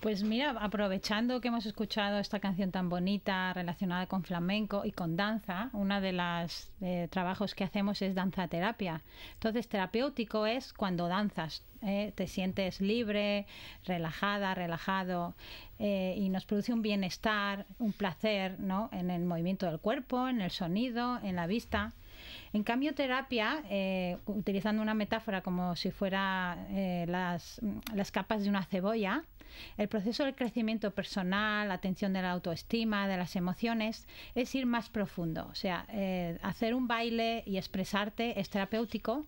Pues 0.00 0.22
mira, 0.22 0.52
aprovechando 0.58 1.42
que 1.42 1.48
hemos 1.48 1.66
escuchado 1.66 2.20
esta 2.20 2.40
canción 2.40 2.70
tan 2.70 2.88
bonita 2.88 3.52
relacionada 3.52 4.06
con 4.06 4.22
flamenco 4.24 4.86
y 4.86 4.92
con 4.92 5.14
danza, 5.14 5.68
uno 5.74 6.00
de 6.00 6.12
los 6.12 6.70
eh, 6.80 7.08
trabajos 7.10 7.54
que 7.54 7.64
hacemos 7.64 8.00
es 8.00 8.14
danza 8.14 8.48
terapia. 8.48 9.02
Entonces, 9.34 9.68
terapéutico 9.68 10.46
es 10.46 10.72
cuando 10.72 11.06
danzas, 11.06 11.62
eh, 11.82 12.12
te 12.14 12.28
sientes 12.28 12.80
libre, 12.80 13.46
relajada, 13.84 14.54
relajado 14.54 15.34
eh, 15.78 16.14
y 16.16 16.30
nos 16.30 16.46
produce 16.46 16.72
un 16.72 16.80
bienestar, 16.80 17.66
un 17.78 17.92
placer 17.92 18.58
¿no? 18.58 18.88
en 18.92 19.10
el 19.10 19.26
movimiento 19.26 19.66
del 19.66 19.80
cuerpo, 19.80 20.28
en 20.28 20.40
el 20.40 20.50
sonido, 20.50 21.18
en 21.22 21.36
la 21.36 21.46
vista. 21.46 21.92
En 22.52 22.64
cambio, 22.64 22.94
terapia, 22.94 23.62
eh, 23.70 24.18
utilizando 24.26 24.82
una 24.82 24.94
metáfora 24.94 25.42
como 25.42 25.76
si 25.76 25.90
fuera 25.90 26.66
eh, 26.70 27.04
las, 27.08 27.60
las 27.94 28.10
capas 28.10 28.42
de 28.42 28.48
una 28.48 28.64
cebolla, 28.64 29.24
el 29.76 29.88
proceso 29.88 30.24
del 30.24 30.34
crecimiento 30.34 30.90
personal, 30.92 31.68
la 31.68 31.74
atención 31.74 32.12
de 32.12 32.22
la 32.22 32.30
autoestima, 32.32 33.08
de 33.08 33.16
las 33.16 33.36
emociones, 33.36 34.06
es 34.34 34.54
ir 34.54 34.66
más 34.66 34.88
profundo. 34.88 35.48
O 35.50 35.54
sea, 35.54 35.86
eh, 35.90 36.38
hacer 36.42 36.74
un 36.74 36.86
baile 36.88 37.42
y 37.46 37.56
expresarte 37.56 38.38
es 38.40 38.50
terapéutico 38.50 39.26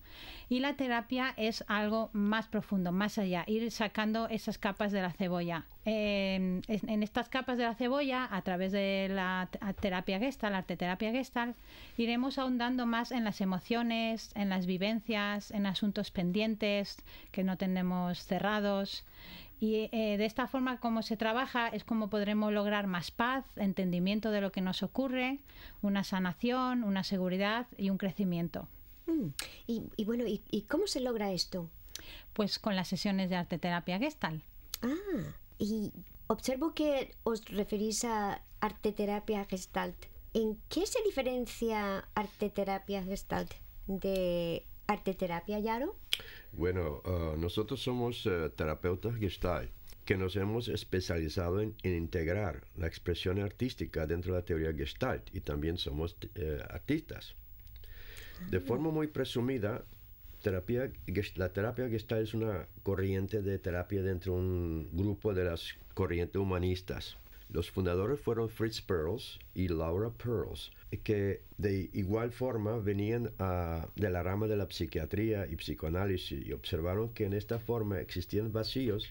y 0.49 0.59
la 0.59 0.73
terapia 0.73 1.33
es 1.37 1.63
algo 1.67 2.09
más 2.13 2.47
profundo, 2.47 2.91
más 2.91 3.17
allá, 3.17 3.43
ir 3.47 3.71
sacando 3.71 4.27
esas 4.29 4.57
capas 4.57 4.91
de 4.91 5.01
la 5.01 5.11
cebolla. 5.11 5.65
Es- 5.85 6.83
en 6.83 7.03
estas 7.03 7.29
capas 7.29 7.57
de 7.57 7.65
la 7.65 7.75
cebolla, 7.75 8.27
a 8.31 8.41
través 8.41 8.71
de 8.71 9.09
la 9.11 9.49
te- 9.51 9.59
terapia 9.81 10.19
Gestalt, 10.19 10.51
la 10.53 10.59
arteterapia 10.59 11.11
Gestalt, 11.11 11.55
iremos 11.97 12.37
ahondando 12.37 12.85
más 12.85 13.11
en 13.11 13.23
las 13.23 13.41
emociones, 13.41 14.31
en 14.35 14.49
las 14.49 14.65
vivencias, 14.65 15.51
en 15.51 15.65
asuntos 15.65 16.11
pendientes 16.11 16.97
que 17.31 17.43
no 17.43 17.57
tenemos 17.57 18.19
cerrados. 18.25 19.05
Y 19.63 19.87
eh, 19.93 20.17
de 20.17 20.25
esta 20.25 20.45
forma, 20.45 20.77
como 20.81 21.03
se 21.03 21.15
trabaja, 21.15 21.69
es 21.69 21.85
como 21.85 22.09
podremos 22.09 22.51
lograr 22.51 22.85
más 22.85 23.11
paz, 23.11 23.45
entendimiento 23.55 24.29
de 24.29 24.41
lo 24.41 24.51
que 24.51 24.59
nos 24.59 24.83
ocurre, 24.83 25.39
una 25.81 26.03
sanación, 26.03 26.83
una 26.83 27.05
seguridad 27.05 27.67
y 27.77 27.89
un 27.89 27.97
crecimiento. 27.97 28.67
Mm, 29.05 29.27
Y, 29.67 29.83
y 29.95 30.03
bueno, 30.03 30.27
¿y, 30.27 30.41
y 30.51 30.63
cómo 30.63 30.85
se 30.85 30.99
logra 30.99 31.31
esto? 31.31 31.69
Pues 32.33 32.59
con 32.59 32.75
las 32.75 32.89
sesiones 32.89 33.29
de 33.29 33.37
arteterapia 33.37 33.99
Gestalt. 33.99 34.43
Ah, 34.81 35.31
y 35.57 35.93
observo 36.27 36.73
que 36.73 37.15
os 37.23 37.45
referís 37.45 38.03
a 38.03 38.41
arteterapia 38.59 39.45
gestalt. 39.45 39.95
¿En 40.33 40.57
qué 40.67 40.85
se 40.85 41.01
diferencia 41.03 42.09
arteterapia 42.15 43.01
gestalt 43.01 43.53
de 43.87 44.65
arteterapia 44.87 45.59
Yaro? 45.59 45.95
Bueno, 46.55 47.01
ah, 47.05 47.35
nosotros 47.37 47.81
somos 47.81 48.25
eh, 48.25 48.49
terapeutas 48.55 49.15
Gestalt, 49.15 49.71
que 50.05 50.17
nos 50.17 50.35
hemos 50.35 50.67
especializado 50.67 51.61
en, 51.61 51.75
en 51.81 51.95
integrar 51.95 52.61
la 52.77 52.87
expresión 52.87 53.39
artística 53.39 54.05
dentro 54.05 54.33
de 54.33 54.39
la 54.39 54.45
teoría 54.45 54.73
Gestalt 54.73 55.33
y 55.33 55.41
también 55.41 55.77
somos 55.77 56.15
eh, 56.35 56.59
artistas. 56.69 57.35
De 58.49 58.59
forma 58.59 58.91
muy 58.91 59.07
presumida, 59.07 59.83
terapia, 60.41 60.91
la 61.35 61.49
terapia 61.53 61.87
Gestalt 61.89 62.23
es 62.23 62.33
una 62.33 62.67
corriente 62.83 63.41
de 63.41 63.57
terapia 63.57 64.03
dentro 64.03 64.33
de 64.33 64.39
un 64.39 64.89
grupo 64.91 65.33
de 65.33 65.45
las 65.45 65.75
corrientes 65.93 66.39
humanistas. 66.39 67.17
Los 67.53 67.69
fundadores 67.69 68.19
fueron 68.19 68.49
Fritz 68.49 68.81
Perls 68.81 69.37
y 69.53 69.67
Laura 69.67 70.09
Perls, 70.09 70.71
que 71.03 71.43
de 71.59 71.91
igual 71.93 72.31
forma 72.31 72.79
venían 72.79 73.31
ah, 73.37 73.87
de 73.95 74.09
la 74.09 74.23
rama 74.23 74.47
de 74.47 74.55
la 74.55 74.67
psiquiatría 74.67 75.45
y 75.45 75.55
psicoanálisis 75.57 76.43
y 76.43 76.51
observaron 76.51 77.09
que 77.09 77.25
en 77.25 77.33
esta 77.33 77.59
forma 77.59 78.01
existían 78.01 78.51
vacíos 78.51 79.07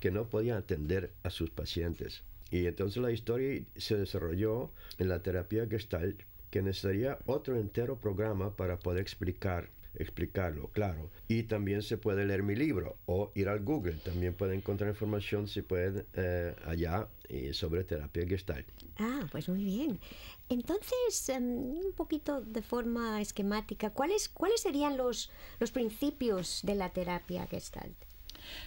que 0.00 0.10
no 0.10 0.30
podían 0.30 0.56
atender 0.56 1.12
a 1.22 1.28
sus 1.28 1.50
pacientes. 1.50 2.22
Y 2.50 2.66
entonces 2.66 3.02
la 3.02 3.12
historia 3.12 3.62
se 3.76 3.98
desarrolló 3.98 4.70
en 4.96 5.10
la 5.10 5.22
terapia 5.22 5.66
Gestalt, 5.66 6.22
que 6.50 6.62
necesitaría 6.62 7.18
otro 7.26 7.58
entero 7.58 7.98
programa 7.98 8.56
para 8.56 8.78
poder 8.78 9.02
explicar 9.02 9.68
explicarlo, 9.94 10.68
claro. 10.68 11.10
Y 11.28 11.44
también 11.44 11.82
se 11.82 11.98
puede 11.98 12.24
leer 12.24 12.42
mi 12.42 12.54
libro 12.54 12.96
o 13.06 13.32
ir 13.34 13.48
al 13.48 13.60
Google. 13.60 13.94
También 14.04 14.34
pueden 14.34 14.58
encontrar 14.58 14.90
información 14.90 15.48
si 15.48 15.62
pueden 15.62 16.06
eh, 16.14 16.54
allá 16.64 17.08
eh, 17.28 17.52
sobre 17.52 17.84
terapia 17.84 18.26
Gestalt. 18.26 18.66
Ah, 18.98 19.26
pues 19.30 19.48
muy 19.48 19.64
bien. 19.64 20.00
Entonces, 20.48 21.28
em, 21.28 21.44
un 21.44 21.92
poquito 21.96 22.40
de 22.42 22.62
forma 22.62 23.20
esquemática, 23.20 23.90
¿cuáles, 23.90 24.28
cuáles 24.28 24.60
serían 24.60 24.96
los, 24.96 25.30
los 25.58 25.70
principios 25.72 26.60
de 26.62 26.74
la 26.74 26.90
terapia 26.90 27.46
gestalt? 27.46 27.96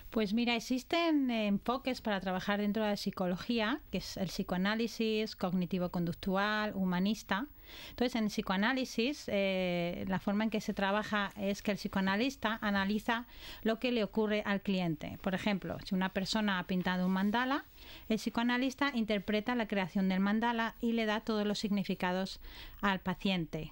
Pues 0.09 0.33
mira, 0.33 0.55
existen 0.55 1.29
enfoques 1.29 2.01
para 2.01 2.21
trabajar 2.21 2.59
dentro 2.59 2.83
de 2.83 2.89
la 2.89 2.97
psicología, 2.97 3.81
que 3.91 3.99
es 3.99 4.17
el 4.17 4.27
psicoanálisis 4.27 5.35
cognitivo-conductual, 5.35 6.73
humanista. 6.75 7.47
Entonces, 7.89 8.15
en 8.15 8.27
psicoanálisis, 8.27 9.25
eh, 9.27 10.05
la 10.07 10.19
forma 10.19 10.43
en 10.43 10.49
que 10.49 10.61
se 10.61 10.73
trabaja 10.73 11.31
es 11.37 11.61
que 11.61 11.71
el 11.71 11.77
psicoanalista 11.77 12.59
analiza 12.61 13.25
lo 13.63 13.79
que 13.79 13.91
le 13.91 14.03
ocurre 14.03 14.43
al 14.45 14.61
cliente. 14.61 15.17
Por 15.21 15.35
ejemplo, 15.35 15.77
si 15.85 15.95
una 15.95 16.09
persona 16.09 16.59
ha 16.59 16.67
pintado 16.67 17.05
un 17.05 17.13
mandala, 17.13 17.65
el 18.09 18.17
psicoanalista 18.17 18.91
interpreta 18.93 19.55
la 19.55 19.67
creación 19.67 20.09
del 20.09 20.19
mandala 20.19 20.75
y 20.81 20.93
le 20.93 21.05
da 21.05 21.21
todos 21.21 21.45
los 21.45 21.59
significados 21.59 22.39
al 22.81 22.99
paciente. 22.99 23.71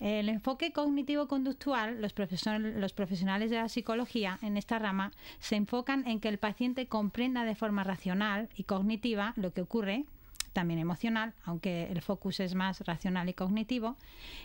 El 0.00 0.28
enfoque 0.28 0.72
cognitivo-conductual, 0.72 2.00
los, 2.00 2.14
los 2.58 2.92
profesionales 2.92 3.50
de 3.50 3.56
la 3.56 3.68
psicología 3.68 4.38
en 4.42 4.56
esta 4.56 4.78
rama 4.78 5.12
se 5.38 5.56
enfocan 5.56 6.06
en 6.08 6.20
que 6.20 6.28
el 6.28 6.38
paciente 6.38 6.86
comprenda 6.86 7.44
de 7.44 7.54
forma 7.54 7.84
racional 7.84 8.48
y 8.56 8.64
cognitiva 8.64 9.32
lo 9.36 9.52
que 9.52 9.60
ocurre, 9.60 10.04
también 10.52 10.78
emocional, 10.78 11.34
aunque 11.44 11.84
el 11.90 12.02
focus 12.02 12.40
es 12.40 12.54
más 12.54 12.80
racional 12.82 13.28
y 13.28 13.34
cognitivo. 13.34 13.96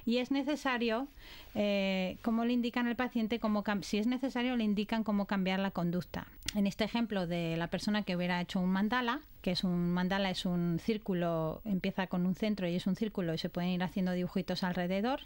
Y 0.05 0.17
es 0.17 0.31
necesario, 0.31 1.07
eh, 1.55 2.17
como 2.21 2.45
le 2.45 2.53
indican 2.53 2.87
al 2.87 2.95
paciente, 2.95 3.39
cam- 3.39 3.83
si 3.83 3.97
es 3.97 4.07
necesario, 4.07 4.55
le 4.55 4.63
indican 4.63 5.03
cómo 5.03 5.25
cambiar 5.25 5.59
la 5.59 5.71
conducta. 5.71 6.27
En 6.55 6.65
este 6.67 6.83
ejemplo 6.83 7.27
de 7.27 7.57
la 7.57 7.67
persona 7.67 8.03
que 8.03 8.15
hubiera 8.15 8.41
hecho 8.41 8.59
un 8.59 8.71
mandala, 8.71 9.21
que 9.41 9.51
es 9.51 9.63
un 9.63 9.91
mandala, 9.93 10.29
es 10.29 10.45
un 10.45 10.79
círculo, 10.79 11.61
empieza 11.65 12.07
con 12.07 12.25
un 12.25 12.35
centro 12.35 12.67
y 12.67 12.75
es 12.75 12.87
un 12.87 12.95
círculo 12.95 13.33
y 13.33 13.37
se 13.37 13.49
pueden 13.49 13.69
ir 13.69 13.83
haciendo 13.83 14.11
dibujitos 14.13 14.63
alrededor. 14.63 15.21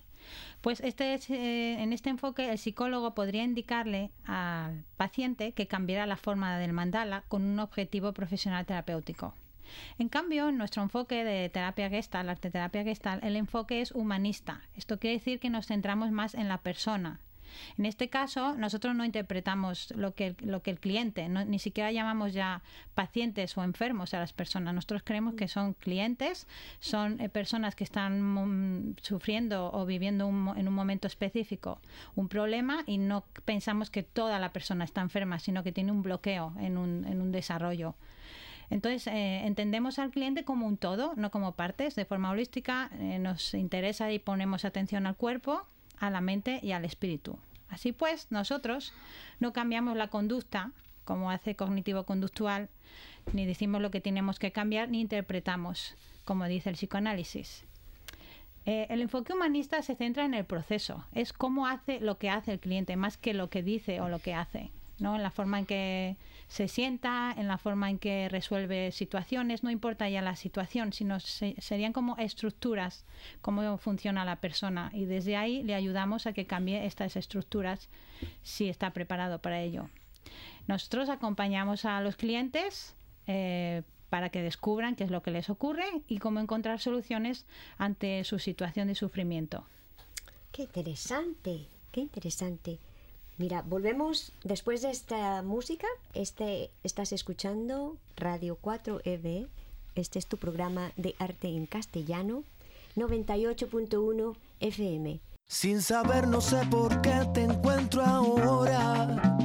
Pues 0.62 0.82
este 0.82 1.14
es, 1.16 1.30
eh, 1.30 1.82
en 1.82 1.94
este 1.94 2.10
enfoque 2.10 2.52
el 2.52 2.58
psicólogo 2.58 3.16
podría 3.16 3.44
indicarle 3.44 4.12
al 4.26 4.84
paciente 4.98 5.54
que 5.54 5.68
cambiara 5.68 6.06
la 6.06 6.18
forma 6.18 6.58
del 6.60 6.74
mandala 6.74 7.24
con 7.28 7.44
un 7.44 7.60
objetivo 7.60 8.14
profesional 8.14 8.66
terapéutico. 8.66 9.34
En 10.00 10.10
cambio, 10.10 10.52
nuestro 10.52 10.82
enfoque 10.84 11.24
de 11.24 11.50
terapia 11.50 11.90
gestal, 11.90 12.30
arte 12.30 12.52
terapia 12.52 12.84
gestal, 12.84 13.20
el 13.24 13.36
enfoque 13.36 13.82
es 13.82 13.92
humanista. 13.92 14.62
Esto 14.76 15.00
quiere 15.00 15.18
decir 15.18 15.40
que 15.40 15.50
nos 15.50 15.68
centramos 15.68 16.12
más 16.12 16.34
en 16.36 16.48
la 16.48 16.58
persona. 16.60 17.20
En 17.78 17.86
este 17.86 18.08
caso, 18.10 18.56
nosotros 18.56 18.96
no 18.96 19.04
interpretamos 19.04 19.92
lo 19.98 20.14
que, 20.16 20.38
lo 20.40 20.62
que 20.64 20.72
el 20.72 20.80
cliente, 20.80 21.28
no- 21.28 21.44
ni 21.44 21.60
siquiera 21.60 21.92
llamamos 21.92 22.32
ya 22.32 22.62
pacientes 22.96 23.58
o 23.58 23.64
enfermos 23.66 24.14
a 24.14 24.20
las 24.20 24.32
personas. 24.32 24.74
Nosotros 24.74 25.02
creemos 25.04 25.34
que 25.34 25.50
son 25.50 25.74
clientes, 25.74 26.48
son 26.80 27.20
eh, 27.20 27.28
personas 27.28 27.76
que 27.76 27.84
están 27.84 28.22
mm, 28.22 28.96
sufriendo 29.02 29.70
o 29.74 29.86
viviendo 29.86 30.28
un 30.28 30.54
en 30.56 30.68
un 30.70 30.74
momento 30.74 31.08
específico 31.08 31.82
un 32.16 32.30
problema 32.30 32.84
y 32.88 32.98
no 32.98 33.26
pensamos 33.44 33.90
que 33.90 34.04
toda 34.04 34.40
la 34.40 34.54
persona 34.54 34.86
está 34.86 35.02
enferma, 35.02 35.38
sino 35.40 35.62
que 35.62 35.74
tiene 35.74 35.92
un 35.92 36.04
bloqueo 36.04 36.54
en 36.58 36.78
un, 36.78 37.06
en 37.06 37.22
un 37.22 37.34
desarrollo. 37.34 37.96
Entonces, 38.72 39.06
eh, 39.08 39.46
entendemos 39.46 40.00
al 40.00 40.12
cliente 40.12 40.46
como 40.46 40.66
un 40.66 40.78
todo, 40.78 41.14
no 41.18 41.30
como 41.30 41.52
partes. 41.52 41.94
De 41.94 42.06
forma 42.06 42.32
holística, 42.32 42.90
eh, 42.94 43.20
nos 43.20 43.54
interesa 43.54 44.12
y 44.14 44.18
ponemos 44.18 44.64
atención 44.64 45.06
al 45.06 45.18
cuerpo, 45.18 45.68
a 46.00 46.10
la 46.10 46.22
mente 46.22 46.62
y 46.64 46.72
al 46.72 46.86
espíritu. 46.86 47.38
Así 47.70 47.92
pues, 47.92 48.32
nosotros 48.32 48.94
no 49.42 49.52
cambiamos 49.52 49.98
la 49.98 50.08
conducta, 50.08 50.72
como 51.04 51.32
hace 51.32 51.56
cognitivo-conductual, 51.56 52.70
ni 53.34 53.46
decimos 53.46 53.82
lo 53.82 53.92
que 53.92 54.00
tenemos 54.00 54.40
que 54.40 54.54
cambiar, 54.54 54.88
ni 54.90 55.02
interpretamos, 55.02 55.96
como 56.24 56.46
dice 56.46 56.70
el 56.70 56.76
psicoanálisis. 56.76 57.66
Eh, 58.66 58.88
el 58.90 59.02
enfoque 59.02 59.34
humanista 59.34 59.82
se 59.82 59.96
centra 59.96 60.24
en 60.24 60.34
el 60.34 60.46
proceso, 60.46 61.06
es 61.14 61.34
cómo 61.34 61.68
hace 61.68 62.00
lo 62.00 62.18
que 62.18 62.30
hace 62.30 62.54
el 62.54 62.60
cliente, 62.60 62.96
más 62.96 63.18
que 63.18 63.34
lo 63.34 63.50
que 63.50 63.64
dice 63.64 64.00
o 64.00 64.08
lo 64.08 64.20
que 64.20 64.34
hace, 64.34 64.72
¿no? 65.02 65.16
En 65.18 65.24
la 65.24 65.32
forma 65.32 65.60
en 65.60 65.66
que 65.66 66.16
se 66.48 66.68
sienta, 66.68 67.34
en 67.38 67.48
la 67.48 67.58
forma 67.58 67.90
en 67.90 67.98
que 68.00 68.30
resuelve 68.30 68.92
situaciones, 68.92 69.64
no 69.64 69.70
importa 69.72 70.08
ya 70.10 70.22
la 70.22 70.36
situación, 70.36 70.94
sino 70.94 71.20
se- 71.20 71.56
serían 71.60 71.92
como 71.92 72.16
estructuras, 72.18 73.04
cómo 73.42 73.78
funciona 73.78 74.24
la 74.24 74.38
persona 74.38 74.92
y 74.94 75.06
desde 75.06 75.36
ahí 75.38 75.64
le 75.64 75.76
ayudamos 75.76 76.28
a 76.28 76.34
que 76.34 76.46
cambie 76.46 76.86
estas 76.86 77.16
estructuras 77.16 77.90
si 78.44 78.70
está 78.70 78.92
preparado 78.92 79.40
para 79.40 79.60
ello. 79.62 79.90
Nosotros 80.68 81.10
acompañamos 81.10 81.86
a 81.86 82.00
los 82.02 82.16
clientes 82.16 82.96
eh, 83.28 83.82
para 84.10 84.30
que 84.30 84.42
descubran 84.42 84.96
qué 84.96 85.04
es 85.06 85.10
lo 85.12 85.24
que 85.24 85.32
les 85.32 85.50
ocurre 85.50 85.86
y 86.08 86.20
cómo 86.20 86.40
encontrar 86.40 86.80
soluciones 86.80 87.46
ante 87.78 88.24
su 88.24 88.40
situación 88.40 88.88
de 88.88 88.96
sufrimiento. 88.96 89.66
Qué 90.52 90.64
interesante, 90.64 91.66
qué 91.92 92.02
interesante. 92.02 92.78
Mira, 93.38 93.64
volvemos 93.64 94.34
después 94.44 94.82
de 94.82 94.92
esta 94.92 95.42
música. 95.42 95.88
Este, 96.14 96.70
estás 96.84 97.12
escuchando 97.12 97.98
Radio 98.16 98.58
4EB. 98.62 99.48
Este 99.96 100.20
es 100.20 100.28
tu 100.28 100.38
programa 100.38 100.92
de 100.96 101.16
arte 101.20 101.48
en 101.50 101.66
castellano, 101.66 102.44
98.1 102.96 104.36
FM. 104.60 105.20
Sin 105.48 105.82
saber, 105.82 106.28
no 106.28 106.40
sé 106.40 106.62
por 106.70 107.02
qué 107.02 107.28
te 107.34 107.44
encuentro 107.44 108.06
ahora. 108.06 109.38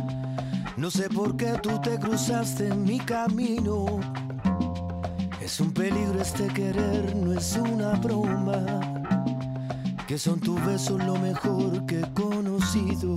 No 0.76 0.90
sé 0.90 1.08
por 1.08 1.36
qué 1.36 1.58
tú 1.62 1.80
te 1.80 1.98
cruzaste 1.98 2.68
en 2.68 2.84
mi 2.84 3.00
camino. 3.00 3.98
Es 5.40 5.58
un 5.58 5.72
peligro 5.72 6.20
este 6.20 6.46
querer, 6.48 7.16
no 7.16 7.32
es 7.32 7.56
una 7.56 7.94
broma. 7.94 9.04
Que 10.06 10.18
son 10.18 10.38
tus 10.38 10.64
besos 10.64 11.02
lo 11.04 11.16
mejor 11.16 11.86
que 11.86 12.00
he 12.00 12.12
conocido. 12.12 13.16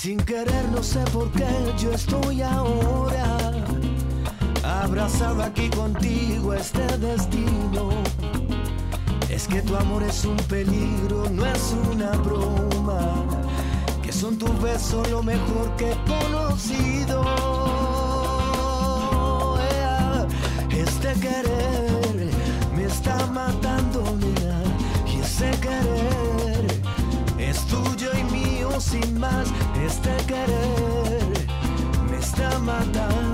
Sin 0.00 0.16
querer, 0.18 0.64
no 0.70 0.80
sé 0.80 1.00
por 1.12 1.28
qué 1.32 1.48
yo 1.76 1.90
estoy 1.90 2.40
ahora. 2.40 3.52
Abrazado 4.62 5.42
aquí 5.42 5.68
contigo 5.70 6.54
este 6.54 6.86
destino. 6.98 7.90
Es 9.28 9.48
que 9.48 9.60
tu 9.60 9.74
amor 9.74 10.04
es 10.04 10.24
un 10.24 10.36
peligro, 10.36 11.28
no 11.30 11.44
es 11.44 11.74
una 11.90 12.12
broma. 12.12 13.24
Que 14.00 14.12
son 14.12 14.38
tus 14.38 14.62
besos 14.62 15.10
lo 15.10 15.20
mejor 15.20 15.74
que 15.76 15.90
he 15.90 15.96
conocido. 16.06 17.24
Este 20.70 21.12
querer 21.14 22.30
me 22.76 22.84
está 22.84 23.26
matando, 23.26 24.04
nena. 24.16 24.62
Y 25.12 25.18
ese 25.22 25.50
querer 25.58 25.97
sin 28.80 29.18
más. 29.18 29.48
Este 29.84 30.14
querer 30.26 31.48
me 32.10 32.18
está 32.18 32.58
matando. 32.60 33.27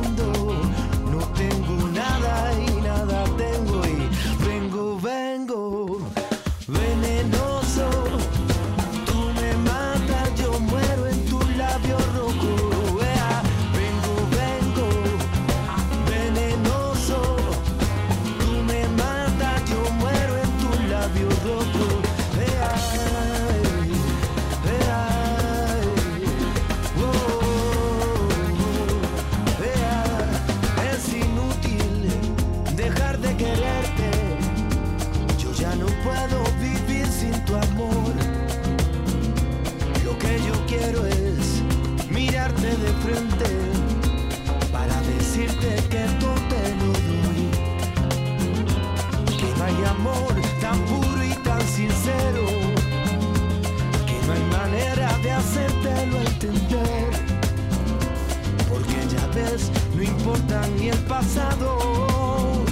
Ni 60.69 60.89
el 60.89 60.99
pasado. 60.99 62.65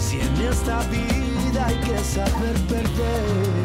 Si 0.00 0.20
en 0.20 0.48
esta 0.48 0.80
vida 0.88 1.66
hay 1.66 1.76
que 1.80 1.98
saber 1.98 2.56
perder. 2.68 3.61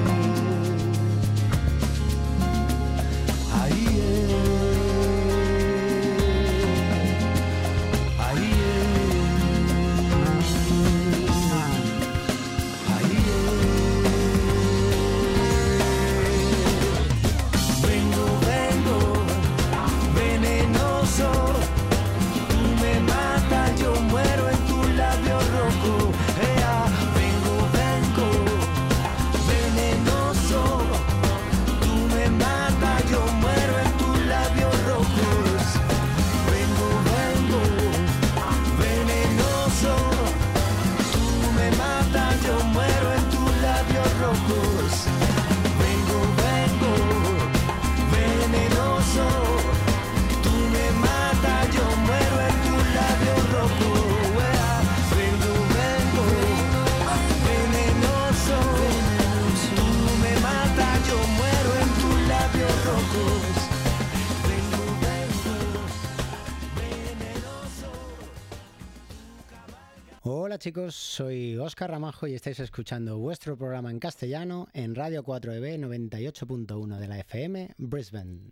Chicos, 70.67 70.95
soy 70.95 71.56
Óscar 71.56 71.91
Ramajo 71.91 72.27
y 72.27 72.34
estáis 72.34 72.60
escuchando 72.60 73.17
vuestro 73.17 73.56
programa 73.56 73.89
en 73.89 73.99
castellano 73.99 74.67
en 74.73 74.95
Radio 74.95 75.23
4EB 75.23 75.80
98.1 75.80 76.97
de 76.97 77.08
la 77.08 77.19
FM, 77.19 77.69
Brisbane. 77.77 78.51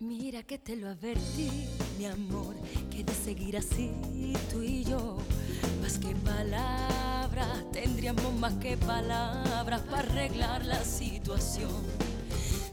Mira 0.00 0.42
que 0.42 0.58
te 0.58 0.76
lo 0.76 0.88
advertí, 0.88 1.66
mi 1.96 2.04
amor, 2.04 2.54
que 2.90 3.04
de 3.04 3.14
seguir 3.14 3.56
así 3.56 3.90
tú 4.52 4.62
y 4.62 4.84
yo, 4.84 5.16
más 5.80 5.98
que 5.98 6.14
palabras, 6.14 7.64
tendríamos 7.72 8.32
más 8.34 8.54
que 8.54 8.76
palabras 8.76 9.80
para 9.82 9.98
arreglar 9.98 10.64
la 10.66 10.82
situación. 10.84 11.70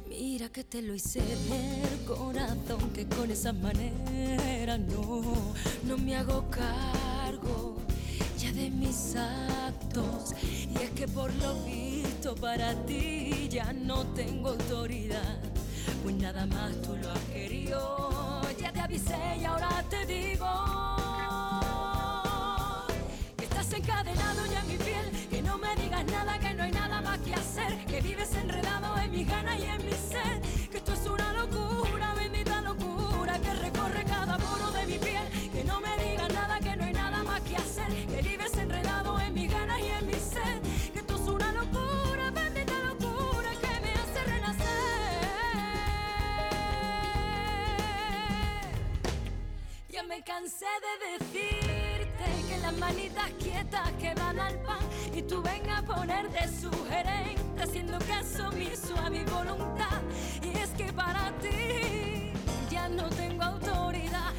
Mira 0.09 0.49
que 0.49 0.63
te 0.63 0.81
lo 0.81 0.93
hice 0.93 1.21
ver, 1.49 2.05
corazón, 2.05 2.89
que 2.93 3.07
con 3.07 3.31
esa 3.31 3.53
manera 3.53 4.77
no, 4.77 5.21
no 5.83 5.97
me 5.97 6.15
hago 6.15 6.49
cargo 6.49 7.77
ya 8.37 8.51
de 8.51 8.69
mis 8.69 9.15
actos. 9.15 10.33
Y 10.41 10.83
es 10.83 10.89
que 10.91 11.07
por 11.07 11.33
lo 11.35 11.55
visto 11.63 12.35
para 12.35 12.73
ti 12.85 13.47
ya 13.49 13.73
no 13.73 14.03
tengo 14.07 14.49
autoridad. 14.49 15.39
Pues 16.03 16.15
nada 16.15 16.45
más 16.45 16.81
tú 16.81 16.95
lo 16.97 17.11
has 17.11 17.19
querido. 17.33 18.41
Ya 18.59 18.71
te 18.71 18.79
avisé 18.81 19.37
y 19.39 19.45
ahora 19.45 19.83
te 19.89 20.05
digo 20.05 20.64
que 27.87 28.01
vives 28.01 28.33
enredado 28.35 28.97
en 28.97 29.11
mis 29.11 29.27
ganas 29.27 29.57
y 29.59 29.63
en 29.63 29.85
mi 29.85 29.91
ser. 29.93 30.41
Que 30.69 30.77
esto 30.77 30.93
es 30.93 31.05
una 31.05 31.31
locura, 31.33 32.13
bendita 32.15 32.61
locura. 32.61 33.39
Que 33.39 33.53
recorre 33.53 34.03
cada 34.03 34.37
poro 34.37 34.71
de 34.71 34.85
mi 34.85 34.97
piel. 34.97 35.25
Que 35.53 35.63
no 35.63 35.79
me 35.79 35.97
digas 36.03 36.33
nada, 36.33 36.59
que 36.59 36.75
no 36.75 36.83
hay 36.83 36.93
nada 36.93 37.23
más 37.23 37.41
que 37.41 37.55
hacer. 37.55 37.87
Que 38.07 38.21
vives 38.21 38.57
enredado 38.57 39.19
en 39.21 39.33
mis 39.33 39.49
ganas 39.49 39.79
y 39.79 39.87
en 39.87 40.05
mi 40.05 40.13
ser. 40.13 40.61
Que 40.91 40.99
esto 40.99 41.15
es 41.15 41.21
una 41.21 41.51
locura, 41.53 42.31
bendita 42.31 42.77
locura. 42.79 43.51
Que 43.61 43.79
me 43.79 43.91
hace 43.93 44.23
renacer. 44.25 44.65
Ya 49.89 50.03
me 50.03 50.21
cansé 50.23 50.65
de 50.65 51.84
que 52.47 52.57
las 52.61 52.77
manitas 52.77 53.29
quietas 53.39 53.91
que 53.99 54.13
van 54.15 54.39
al 54.39 54.55
pan 54.61 54.79
y 55.13 55.21
tú 55.21 55.41
vengas 55.41 55.79
a 55.79 55.81
poner 55.83 56.29
de 56.31 56.47
sugerente 56.47 57.61
haciendo 57.61 57.97
caso 57.99 58.47
omiso 58.49 58.95
a 58.97 59.09
mi 59.09 59.23
voluntad. 59.23 60.01
Y 60.41 60.57
es 60.57 60.69
que 60.71 60.91
para 60.93 61.31
ti 61.41 62.31
ya 62.69 62.87
no 62.89 63.09
tengo 63.09 63.43
autoridad, 63.43 64.31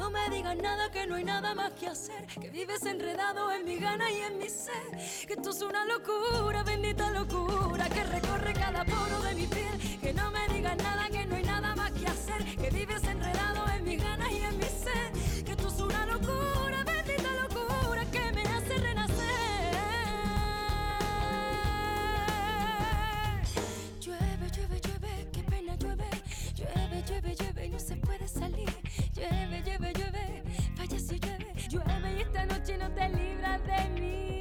no 0.00 0.10
me 0.10 0.30
digas 0.30 0.56
nada, 0.56 0.90
que 0.90 1.06
no 1.06 1.16
hay 1.16 1.24
nada 1.24 1.54
más 1.54 1.74
que 1.74 1.86
hacer, 1.86 2.24
que 2.40 2.48
vives 2.48 2.82
enredado 2.86 3.52
en 3.52 3.66
mi 3.66 3.76
gana 3.76 4.10
y 4.10 4.20
en 4.20 4.38
mi 4.38 4.48
ser, 4.48 4.90
que 5.26 5.34
esto 5.34 5.50
es 5.50 5.60
una 5.60 5.84
locura, 5.84 6.62
bendita 6.62 7.10
locura, 7.10 7.86
que 7.90 8.02
recorre 8.04 8.54
cada 8.54 8.82
poro 8.86 9.20
de 9.20 9.34
mi 9.34 9.46
piel, 9.46 10.00
que 10.00 10.14
no 10.14 10.30
me 10.30 10.48
digas 10.48 10.78
nada, 10.78 10.99
llueve. 31.70 32.16
Y 32.16 32.20
esta 32.22 32.44
noche 32.46 32.76
no 32.76 32.90
te 32.90 33.08
libras 33.08 33.60
de 33.64 34.00
mí. 34.00 34.40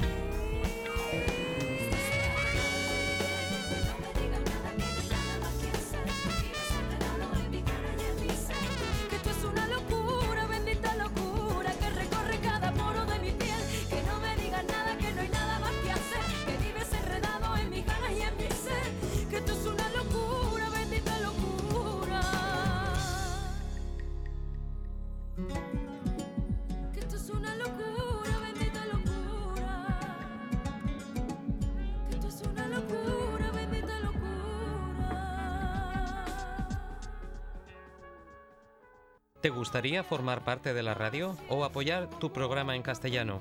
No 25.37 25.45
me 25.45 25.88
¿Te 39.42 39.50
gustaría 39.50 40.04
formar 40.04 40.44
parte 40.44 40.73
de 40.73 40.83
la 40.83 40.94
radio 40.94 41.37
o 41.48 41.63
apoyar 41.63 42.10
tu 42.19 42.33
programa 42.33 42.75
en 42.75 42.81
castellano? 42.81 43.40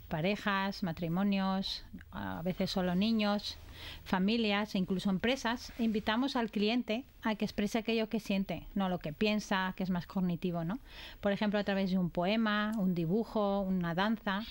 parejas, 0.09 0.82
matrimonios, 0.82 1.84
a 2.11 2.40
veces 2.40 2.70
solo 2.70 2.94
niños, 2.94 3.59
familias 4.04 4.74
e 4.74 4.78
incluso 4.78 5.10
empresas, 5.10 5.72
invitamos 5.78 6.36
al 6.36 6.50
cliente 6.50 7.04
a 7.22 7.34
que 7.34 7.44
exprese 7.44 7.78
aquello 7.78 8.08
que 8.08 8.20
siente, 8.20 8.66
no 8.74 8.88
lo 8.88 8.98
que 8.98 9.12
piensa, 9.12 9.74
que 9.76 9.82
es 9.82 9.90
más 9.90 10.06
cognitivo, 10.06 10.64
¿no? 10.64 10.78
Por 11.20 11.32
ejemplo, 11.32 11.58
a 11.58 11.64
través 11.64 11.90
de 11.90 11.98
un 11.98 12.10
poema, 12.10 12.72
un 12.78 12.94
dibujo, 12.94 13.60
una 13.60 13.94
danza 13.94 14.42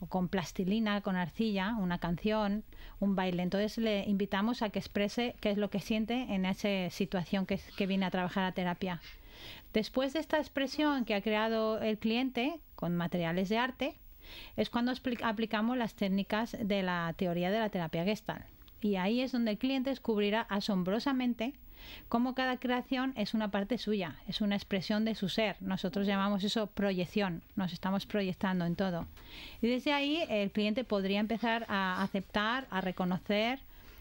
o 0.00 0.06
con 0.06 0.28
plastilina, 0.28 1.02
con 1.02 1.16
arcilla, 1.16 1.76
una 1.78 1.98
canción, 1.98 2.64
un 2.98 3.14
baile. 3.14 3.42
Entonces 3.42 3.78
le 3.78 4.04
invitamos 4.08 4.62
a 4.62 4.70
que 4.70 4.78
exprese 4.78 5.36
qué 5.40 5.50
es 5.50 5.58
lo 5.58 5.70
que 5.70 5.80
siente 5.80 6.34
en 6.34 6.46
esa 6.46 6.90
situación 6.90 7.46
que, 7.46 7.60
que 7.76 7.86
viene 7.86 8.06
a 8.06 8.10
trabajar 8.10 8.44
a 8.44 8.52
terapia. 8.52 9.00
Después 9.72 10.12
de 10.12 10.20
esta 10.20 10.38
expresión 10.38 11.04
que 11.04 11.14
ha 11.14 11.22
creado 11.22 11.80
el 11.80 11.98
cliente 11.98 12.60
con 12.74 12.96
materiales 12.96 13.48
de 13.48 13.58
arte, 13.58 13.96
es 14.56 14.70
cuando 14.70 14.92
aplicamos 15.22 15.76
las 15.76 15.94
técnicas 15.94 16.56
de 16.60 16.82
la 16.82 17.14
teoría 17.16 17.50
de 17.50 17.58
la 17.58 17.70
terapia 17.70 18.04
Gestalt. 18.04 18.44
Y 18.80 18.96
ahí 18.96 19.20
es 19.20 19.32
donde 19.32 19.52
el 19.52 19.58
cliente 19.58 19.90
descubrirá 19.90 20.42
asombrosamente 20.42 21.52
cómo 22.08 22.34
cada 22.34 22.58
creación 22.58 23.12
es 23.16 23.34
una 23.34 23.50
parte 23.50 23.78
suya, 23.78 24.16
es 24.26 24.40
una 24.40 24.56
expresión 24.56 25.04
de 25.04 25.14
su 25.14 25.28
ser. 25.28 25.56
Nosotros 25.60 26.06
llamamos 26.06 26.44
eso 26.44 26.66
proyección, 26.68 27.42
nos 27.56 27.72
estamos 27.72 28.06
proyectando 28.06 28.64
en 28.64 28.76
todo. 28.76 29.06
Y 29.60 29.68
desde 29.68 29.92
ahí 29.92 30.22
el 30.28 30.50
cliente 30.50 30.84
podría 30.84 31.20
empezar 31.20 31.66
a 31.68 32.02
aceptar, 32.02 32.66
a 32.70 32.80
reconocer, 32.80 33.60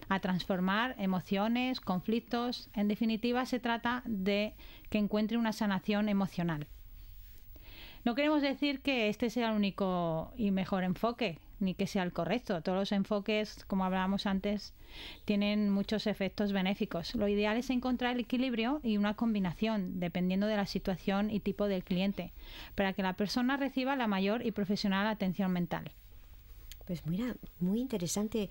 a 0.09 0.19
transformar 0.19 0.95
emociones, 0.97 1.79
conflictos. 1.79 2.69
En 2.73 2.87
definitiva, 2.87 3.45
se 3.45 3.59
trata 3.59 4.01
de 4.05 4.53
que 4.89 4.97
encuentre 4.97 5.37
una 5.37 5.53
sanación 5.53 6.09
emocional. 6.09 6.67
No 8.05 8.15
queremos 8.15 8.41
decir 8.41 8.81
que 8.81 9.09
este 9.09 9.29
sea 9.29 9.49
el 9.49 9.57
único 9.57 10.31
y 10.37 10.51
mejor 10.51 10.83
enfoque, 10.83 11.37
ni 11.59 11.73
que 11.73 11.87
sea 11.87 12.03
el 12.03 12.13
correcto. 12.13 12.61
Todos 12.61 12.77
los 12.77 12.91
enfoques, 12.91 13.65
como 13.65 13.83
hablábamos 13.83 14.25
antes, 14.25 14.73
tienen 15.25 15.69
muchos 15.69 16.07
efectos 16.07 16.53
benéficos. 16.53 17.13
Lo 17.15 17.27
ideal 17.27 17.57
es 17.57 17.69
encontrar 17.69 18.15
el 18.15 18.21
equilibrio 18.21 18.79
y 18.83 18.97
una 18.97 19.15
combinación, 19.15 19.99
dependiendo 19.99 20.47
de 20.47 20.55
la 20.55 20.65
situación 20.65 21.29
y 21.29 21.41
tipo 21.41 21.67
del 21.67 21.83
cliente, 21.83 22.31
para 22.75 22.93
que 22.93 23.03
la 23.03 23.13
persona 23.13 23.57
reciba 23.57 23.95
la 23.95 24.07
mayor 24.07 24.45
y 24.45 24.51
profesional 24.51 25.07
atención 25.07 25.51
mental. 25.51 25.91
Pues 26.85 27.05
mira, 27.05 27.35
muy 27.59 27.81
interesante. 27.81 28.49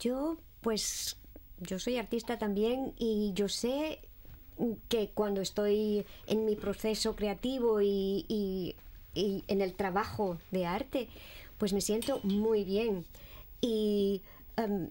Yo, 0.00 0.38
pues, 0.60 1.16
yo 1.58 1.78
soy 1.78 1.96
artista 1.96 2.38
también 2.38 2.92
y 2.98 3.32
yo 3.34 3.48
sé 3.48 4.00
que 4.88 5.10
cuando 5.10 5.40
estoy 5.40 6.04
en 6.26 6.44
mi 6.44 6.56
proceso 6.56 7.16
creativo 7.16 7.80
y, 7.80 8.76
en 9.14 9.60
el 9.60 9.74
trabajo 9.74 10.38
de 10.50 10.66
arte, 10.66 11.08
pues 11.58 11.72
me 11.72 11.80
siento 11.80 12.20
muy 12.22 12.64
bien. 12.64 13.06
Y 13.60 14.22
em, 14.56 14.90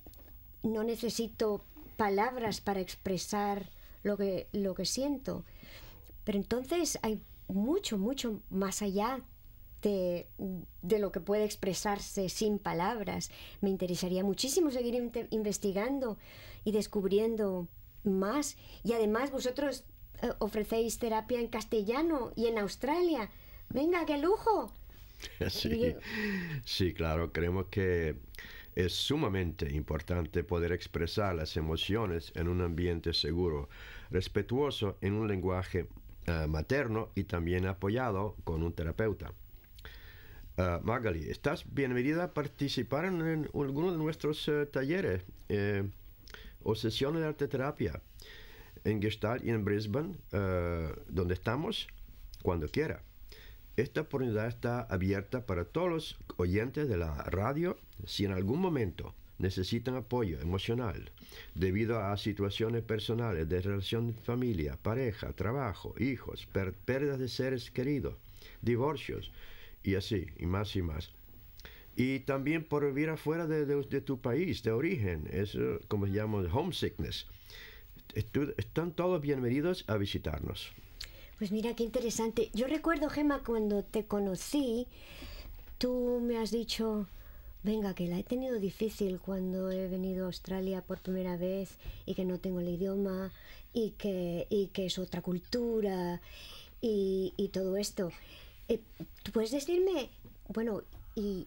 no 0.64 0.84
necesito 0.84 1.64
palabras 1.98 2.62
para 2.62 2.80
expresar 2.80 3.70
lo 4.04 4.18
que, 4.18 4.48
lo 4.52 4.76
que 4.76 4.86
siento. 4.86 5.46
Pero 6.24 6.38
entonces 6.38 7.00
hay 7.02 7.22
mucho, 7.48 7.98
mucho 7.98 8.42
más 8.50 8.82
allá 8.82 9.22
de, 9.82 10.28
de 10.82 11.00
lo 11.00 11.12
que 11.12 11.20
puede 11.20 11.46
expresarse 11.46 12.30
sin 12.30 12.60
palabras. 12.60 13.32
Me 13.62 13.70
interesaría 13.70 14.24
muchísimo 14.24 14.72
seguir 14.72 15.12
investigando 15.32 16.18
y 16.64 16.72
descubriendo 16.72 17.68
más. 18.04 18.58
Y 18.84 18.94
además 18.94 19.32
vosotros 19.32 19.84
eh, 20.22 20.32
ofrecéis 20.40 21.00
terapia 21.00 21.40
en 21.40 21.48
castellano 21.48 22.32
y 22.36 22.48
en 22.48 22.58
Australia. 22.58 23.30
Venga, 23.70 24.06
qué 24.06 24.18
lujo. 24.18 24.72
Sí, 25.50 25.96
sí, 26.64 26.94
claro, 26.94 27.34
creemos 27.34 27.66
que 27.66 28.16
es 28.76 28.94
sumamente 28.94 29.70
importante 29.74 30.46
poder 30.46 30.72
expresar 30.72 31.36
las 31.36 31.58
emociones 31.58 32.32
en 32.36 32.48
un 32.48 32.62
ambiente 32.62 33.14
seguro, 33.14 33.68
respetuoso 34.12 34.98
en 35.02 35.14
un 35.14 35.28
lenguaje 35.28 35.88
ah, 36.28 36.48
materno 36.48 37.10
y 37.16 37.26
también 37.26 37.66
apoyado 37.66 38.38
con 38.46 38.64
un 38.64 38.72
terapeuta. 38.72 39.34
Ah, 40.58 40.80
Magali, 40.84 41.30
¿estás 41.30 41.66
bienvenida 41.74 42.26
a 42.26 42.34
participar 42.34 43.06
en, 43.06 43.22
en 43.22 43.50
alguno 43.54 43.92
de 43.92 43.98
nuestros 43.98 44.48
eh, 44.48 44.66
talleres 44.66 45.24
eh, 45.50 45.90
o 46.64 46.76
sesiones 46.76 47.22
de 47.22 47.28
arte 47.28 47.48
terapia 47.48 48.02
en 48.84 49.02
Gestalt 49.02 49.44
y 49.44 49.50
en 49.50 49.66
Brisbane, 49.66 50.16
eh, 50.32 50.94
donde 51.08 51.34
estamos, 51.34 51.88
cuando 52.44 52.68
quiera? 52.68 53.04
Esta 53.76 54.02
oportunidad 54.02 54.48
está 54.48 54.82
abierta 54.82 55.46
para 55.46 55.66
todos 55.66 55.90
los 55.90 56.18
oyentes 56.38 56.90
de 56.90 56.98
la 56.98 57.16
radio 57.24 57.78
si 58.06 58.26
en 58.26 58.34
algún 58.34 58.60
momento 58.60 59.14
necesitan 59.38 59.96
apoyo 59.96 60.40
emocional 60.42 61.12
debido 61.56 62.00
a 62.00 62.18
situaciones 62.18 62.84
personales 62.84 63.48
de 63.48 63.62
relación 63.62 64.08
de 64.08 64.14
familia, 64.14 64.78
pareja, 64.82 65.32
trabajo, 65.34 65.96
hijos, 65.98 66.48
pérdidas 66.86 67.20
de 67.20 67.30
seres 67.30 67.72
queridos, 67.72 68.16
divorcios 68.62 69.32
y 69.82 69.96
así, 69.96 70.28
y 70.38 70.46
más 70.46 70.76
y 70.76 70.82
más. 70.82 71.12
Y 71.96 72.20
también 72.22 72.64
por 72.64 72.86
vivir 72.86 73.10
afuera 73.10 73.46
de, 73.48 73.66
de- 73.66 73.84
de 73.84 74.02
tu 74.02 74.20
país 74.20 74.64
de 74.64 74.72
origen, 74.72 75.28
eso 75.32 75.60
como 75.88 76.06
se 76.08 76.14
llama 76.14 76.40
homesickness. 76.52 77.28
Están 78.58 78.94
todos 78.94 79.22
bienvenidos 79.22 79.84
a 79.88 79.98
visitarnos. 79.98 80.72
Pues 81.38 81.52
mira, 81.52 81.76
qué 81.76 81.84
interesante. 81.84 82.50
Yo 82.54 82.68
recuerdo, 82.68 83.10
Gemma, 83.10 83.44
cuando 83.46 83.84
te 83.84 84.06
conocí, 84.06 84.88
tú 85.78 86.20
me 86.22 86.38
has 86.38 86.52
dicho, 86.52 87.08
venga, 87.64 87.94
que 87.94 88.08
la 88.08 88.18
he 88.20 88.24
tenido 88.24 88.60
difícil 88.60 89.20
cuando 89.20 89.70
he 89.72 89.88
venido 89.88 90.24
a 90.24 90.28
Australia 90.28 90.82
por 90.82 91.00
primera 91.00 91.38
vez 91.38 91.78
y 92.06 92.14
que 92.16 92.26
no 92.26 92.40
tengo 92.40 92.60
el 92.62 92.70
idioma 92.70 93.32
y 93.74 93.92
que, 93.92 94.48
y 94.50 94.68
que 94.68 94.86
es 94.88 94.98
otra 95.00 95.22
cultura 95.22 96.22
y, 96.82 97.34
y 97.38 97.50
todo 97.50 97.78
esto. 97.78 98.12
Eh, 98.68 98.80
¿Tú 99.24 99.32
puedes 99.32 99.52
decirme, 99.52 100.10
bueno, 100.48 100.82
y 101.16 101.46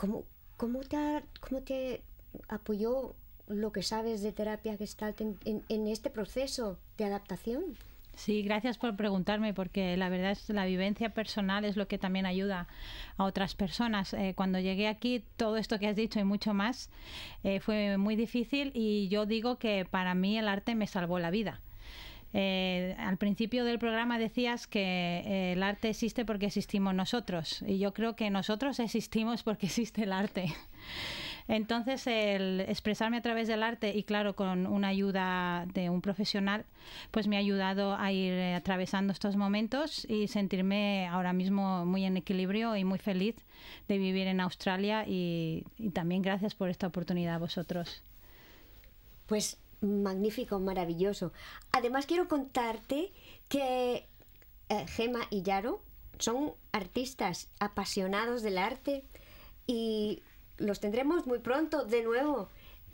cómo, 0.00 0.24
cómo, 0.56 0.80
te, 0.80 0.96
ha- 0.96 1.22
cómo 1.40 1.60
te 1.60 2.00
apoyó 2.48 3.14
lo 3.48 3.70
que 3.70 3.82
sabes 3.82 4.22
de 4.22 4.32
terapia 4.32 4.74
gestalt 4.78 5.20
en, 5.20 5.38
en- 5.68 5.86
este 5.86 6.08
proceso 6.08 6.78
de 6.96 7.04
adaptación? 7.04 7.62
Sí, 8.14 8.42
gracias 8.42 8.78
por 8.78 8.96
preguntarme, 8.96 9.52
porque 9.52 9.96
la 9.98 10.08
verdad 10.08 10.30
es 10.32 10.48
la 10.48 10.64
vivencia 10.64 11.10
personal 11.10 11.64
es 11.64 11.76
lo 11.76 11.86
que 11.86 11.98
también 11.98 12.24
ayuda 12.26 12.66
a 13.18 13.24
otras 13.24 13.54
personas. 13.54 14.14
Eh, 14.14 14.32
cuando 14.34 14.58
llegué 14.58 14.88
aquí, 14.88 15.24
todo 15.36 15.56
esto 15.58 15.78
que 15.78 15.88
has 15.88 15.96
dicho 15.96 16.18
y 16.18 16.24
mucho 16.24 16.54
más 16.54 16.90
eh, 17.44 17.60
fue 17.60 17.98
muy 17.98 18.16
difícil 18.16 18.72
y 18.74 19.08
yo 19.08 19.26
digo 19.26 19.58
que 19.58 19.84
para 19.84 20.14
mí 20.14 20.38
el 20.38 20.48
arte 20.48 20.74
me 20.74 20.86
salvó 20.86 21.18
la 21.18 21.30
vida. 21.30 21.60
Eh, 22.32 22.94
al 22.98 23.16
principio 23.16 23.64
del 23.64 23.80
programa 23.80 24.18
decías 24.18 24.68
que 24.68 24.80
eh, 24.80 25.52
el 25.52 25.62
arte 25.64 25.88
existe 25.88 26.24
porque 26.24 26.46
existimos 26.46 26.94
nosotros 26.94 27.62
y 27.66 27.78
yo 27.78 27.92
creo 27.92 28.14
que 28.14 28.30
nosotros 28.30 28.78
existimos 28.78 29.42
porque 29.42 29.66
existe 29.66 30.04
el 30.04 30.12
arte. 30.12 30.54
Entonces, 31.48 32.06
el 32.06 32.60
expresarme 32.60 33.16
a 33.16 33.22
través 33.22 33.48
del 33.48 33.64
arte 33.64 33.96
y 33.96 34.04
claro, 34.04 34.36
con 34.36 34.68
una 34.68 34.86
ayuda 34.86 35.66
de 35.74 35.90
un 35.90 36.00
profesional, 36.00 36.64
pues 37.10 37.26
me 37.26 37.34
ha 37.34 37.40
ayudado 37.40 37.96
a 37.96 38.12
ir 38.12 38.32
eh, 38.32 38.54
atravesando 38.54 39.12
estos 39.12 39.34
momentos 39.34 40.06
y 40.08 40.28
sentirme 40.28 41.08
ahora 41.08 41.32
mismo 41.32 41.84
muy 41.84 42.04
en 42.04 42.16
equilibrio 42.16 42.76
y 42.76 42.84
muy 42.84 43.00
feliz 43.00 43.34
de 43.88 43.98
vivir 43.98 44.28
en 44.28 44.40
Australia 44.40 45.04
y, 45.08 45.64
y 45.76 45.90
también 45.90 46.22
gracias 46.22 46.54
por 46.54 46.68
esta 46.68 46.86
oportunidad 46.86 47.34
a 47.34 47.38
vosotros. 47.38 48.04
Pues 49.26 49.58
magnífico, 49.80 50.58
maravilloso. 50.60 51.32
Además 51.72 52.06
quiero 52.06 52.28
contarte 52.28 53.12
que 53.48 54.06
eh, 54.68 54.86
Gema 54.88 55.20
y 55.30 55.42
Yaro 55.42 55.82
son 56.18 56.52
artistas 56.72 57.48
apasionados 57.58 58.42
del 58.42 58.58
arte 58.58 59.04
y 59.66 60.22
los 60.58 60.80
tendremos 60.80 61.26
muy 61.26 61.38
pronto 61.38 61.84
de 61.84 62.02
nuevo 62.02 62.48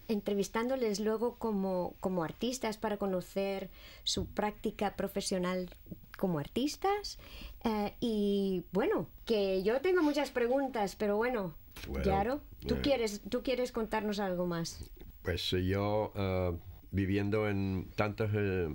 entrevistándoles 0.09 1.01
luego 1.01 1.37
como, 1.37 1.97
como 2.01 2.22
artistas 2.22 2.76
para 2.76 2.97
conocer 2.97 3.70
su 4.05 4.26
práctica 4.26 4.95
profesional 4.95 5.68
como 6.16 6.39
artistas. 6.39 7.18
Eh, 7.64 7.95
y 8.01 8.64
bueno, 8.72 9.09
que 9.24 9.62
yo 9.62 9.80
tengo 9.80 10.03
muchas 10.03 10.30
preguntas, 10.30 10.97
pero 10.97 11.16
bueno, 11.16 11.55
Bueno, 11.89 12.05
Yaro, 12.05 12.41
¿tú, 12.66 12.76
eh. 12.76 12.80
quieres, 12.82 13.20
¿tú 13.28 13.43
quieres 13.43 13.72
contarnos 13.72 14.20
algo 14.20 14.47
más? 14.47 14.89
Pues 15.22 15.53
eh, 15.53 15.66
yo, 15.66 16.12
ah, 16.14 16.53
viviendo 17.01 17.47
en 17.49 17.91
tantas 17.95 18.31
eh, 18.35 18.69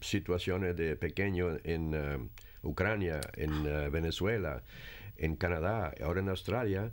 situaciones 0.00 0.76
de 0.76 0.96
pequeño 0.96 1.56
en 1.62 1.92
eh, 1.94 2.18
Ucrania, 2.62 3.20
en 3.36 3.64
eh, 3.64 3.88
Venezuela, 3.90 4.62
en 5.16 5.36
Canadá, 5.36 5.94
ahora 6.02 6.20
en 6.20 6.28
Australia, 6.30 6.90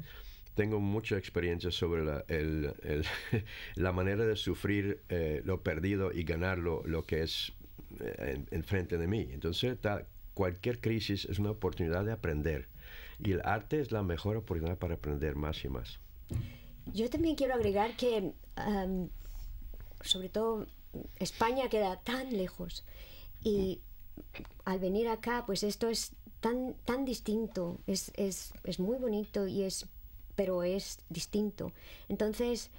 tengo 0.54 0.80
mucha 0.80 1.18
experiencia 1.18 1.72
sobre 1.72 2.04
la, 2.06 2.24
el- 2.28 2.72
el- 2.84 3.06
la 3.76 3.92
manera 3.92 4.24
de 4.24 4.36
sufrir 4.36 5.02
eh, 5.10 5.42
lo 5.44 5.62
perdido 5.64 6.12
y 6.14 6.24
ganar 6.24 6.60
lo, 6.60 6.84
lo 6.86 7.04
que 7.06 7.24
es 7.24 7.54
eh, 8.00 8.36
en- 8.36 8.48
enfrente 8.52 9.00
de 9.00 9.08
mí. 9.08 9.28
Entonces, 9.32 9.80
ta- 9.82 10.06
cualquier 10.36 10.80
crisis 10.80 11.26
es 11.26 11.40
una 11.40 11.50
oportunidad 11.52 12.06
de 12.06 12.12
aprender. 12.12 12.68
Y 13.18 13.32
el 13.32 13.42
arte 13.46 13.80
es 13.80 13.92
la 13.92 14.04
mejor 14.04 14.38
oportunidad 14.38 14.78
para 14.78 14.94
aprender 14.96 15.36
más 15.36 15.66
y 15.66 15.70
más. 15.70 16.00
Yo 16.94 17.10
también 17.10 17.36
quiero 17.36 17.56
agregar 17.56 17.96
que, 17.96 18.32
am, 18.56 19.10
sobre 20.04 20.30
todo, 20.30 20.68
España 21.18 21.70
queda 21.70 21.98
tan 21.98 22.36
lejos 22.36 22.84
y 23.44 23.82
al 24.66 24.80
venir 24.80 25.08
acá, 25.08 25.44
pues 25.46 25.64
esto 25.64 25.90
es 25.90 26.12
tan, 26.40 26.76
tan 26.86 27.06
distinto, 27.06 27.80
es, 27.88 28.12
es, 28.16 28.54
es 28.64 28.80
muy 28.80 28.98
bonito 28.98 29.48
y 29.48 29.64
es 29.64 29.88
pero 30.36 30.64
es 30.64 31.00
distinto. 31.10 31.72
Entonces, 32.10 32.72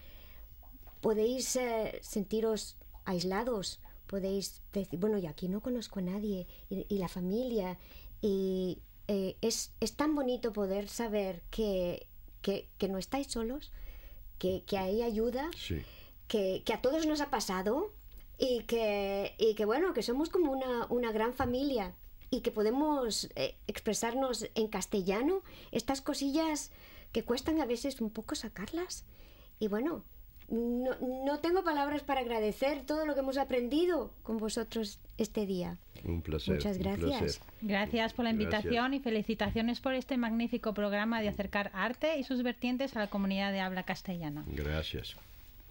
podéis 1.00 1.54
eh, 1.56 1.98
sentiros 2.02 2.76
aislados, 3.04 3.78
podéis 4.06 4.62
decir, 4.72 4.98
bueno, 4.98 5.18
y 5.18 5.26
aquí 5.26 5.48
no 5.48 5.60
conozco 5.60 6.00
a 6.00 6.02
nadie, 6.02 6.46
y, 6.70 6.98
la 6.98 7.08
familia, 7.08 7.78
y 8.20 8.78
eh, 9.08 9.36
es, 9.42 9.72
es 9.80 9.94
tan 9.94 10.14
bonito 10.14 10.52
poder 10.52 10.88
saber 10.88 11.42
que, 11.50 12.06
que, 12.40 12.68
que 12.78 12.88
no 12.88 12.98
estáis 12.98 13.28
solos, 13.28 13.70
que, 14.38 14.64
que 14.66 14.78
hay 14.78 15.02
ayuda, 15.02 15.50
Sí. 15.56 15.82
Que, 16.28 16.62
que 16.64 16.72
a 16.72 16.80
todos 16.80 17.06
nos 17.06 17.20
ha 17.20 17.30
pasado 17.30 17.92
y 18.38 18.64
que, 18.64 19.34
y 19.38 19.54
que 19.54 19.64
bueno, 19.64 19.92
que 19.92 20.02
somos 20.02 20.28
como 20.28 20.52
una, 20.52 20.86
una 20.88 21.12
gran 21.12 21.34
familia 21.34 21.94
y 22.30 22.40
que 22.40 22.50
podemos 22.50 23.28
eh, 23.36 23.56
expresarnos 23.66 24.48
en 24.54 24.68
castellano, 24.68 25.42
estas 25.70 26.00
cosillas 26.00 26.70
que 27.12 27.24
cuestan 27.24 27.60
a 27.60 27.66
veces 27.66 28.00
un 28.00 28.10
poco 28.10 28.34
sacarlas. 28.34 29.04
Y 29.60 29.68
bueno, 29.68 30.02
no, 30.48 30.96
no 31.24 31.38
tengo 31.40 31.62
palabras 31.62 32.02
para 32.02 32.20
agradecer 32.20 32.84
todo 32.84 33.06
lo 33.06 33.14
que 33.14 33.20
hemos 33.20 33.36
aprendido 33.36 34.12
con 34.22 34.38
vosotros 34.38 34.98
este 35.18 35.46
día. 35.46 35.78
Un 36.04 36.22
placer. 36.22 36.54
Muchas 36.54 36.78
un 36.78 36.82
gracias. 36.82 37.08
placer. 37.38 37.42
Gracias 37.60 38.12
por 38.12 38.24
la 38.24 38.32
Gracias. 38.32 38.54
invitación 38.54 38.94
y 38.94 39.00
felicitaciones 39.00 39.80
por 39.80 39.94
este 39.94 40.16
magnífico 40.16 40.74
programa 40.74 41.20
de 41.20 41.28
acercar 41.28 41.70
arte 41.74 42.18
y 42.18 42.24
sus 42.24 42.42
vertientes 42.42 42.96
a 42.96 43.00
la 43.00 43.10
comunidad 43.10 43.52
de 43.52 43.60
habla 43.60 43.84
castellana. 43.84 44.42
Gracias. 44.46 45.16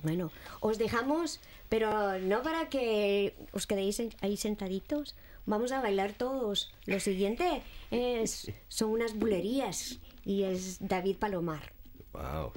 Bueno, 0.03 0.31
os 0.59 0.77
dejamos, 0.77 1.39
pero 1.69 2.17
no 2.19 2.41
para 2.41 2.69
que 2.69 3.35
os 3.51 3.67
quedéis 3.67 3.99
en- 3.99 4.13
ahí 4.21 4.35
sentaditos. 4.37 5.15
Vamos 5.45 5.71
a 5.71 5.81
bailar 5.81 6.13
todos. 6.13 6.71
Lo 6.85 6.99
siguiente 6.99 7.61
es, 7.91 8.51
son 8.67 8.89
unas 8.91 9.15
bulerías 9.17 9.99
y 10.25 10.43
es 10.43 10.77
David 10.79 11.17
Palomar. 11.17 11.71
Wow. 12.13 12.51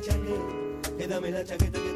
Chaqueta, 0.00 0.94
quédame 0.98 1.30
la 1.30 1.44
chaqueta 1.44 1.78
que 1.78 1.95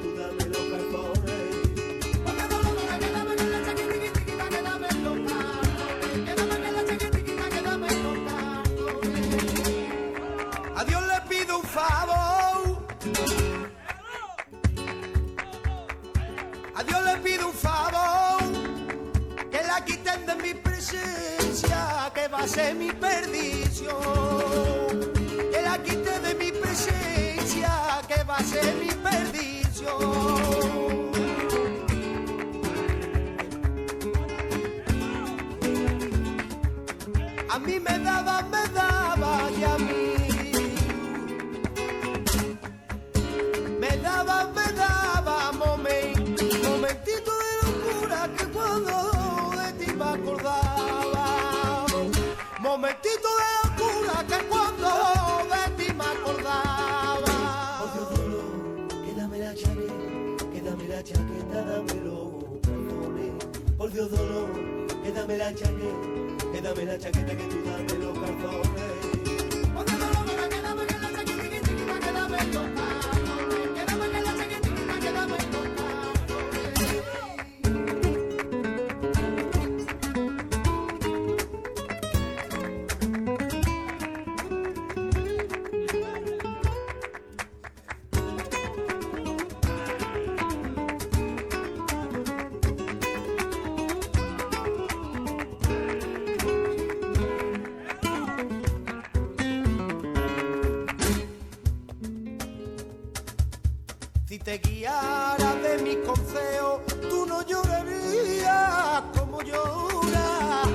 te 104.51 104.59
guiara 104.69 105.55
de 105.63 105.79
mi 105.79 105.95
consejo, 106.05 106.83
tú 107.09 107.25
no 107.25 107.47
llorarías 107.47 109.03
como 109.17 109.41
lloras. 109.43 110.69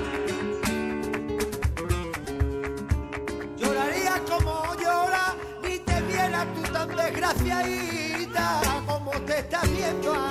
Llorarías 3.58 4.22
como 4.30 4.76
lloras, 4.76 5.36
ni 5.62 5.80
te 5.80 6.02
vieras 6.04 6.48
tú 6.56 6.62
tan 6.72 6.96
desgraciadita 6.96 8.62
como 8.88 9.12
te 9.28 9.40
estás 9.40 9.70
viendo 9.70 10.25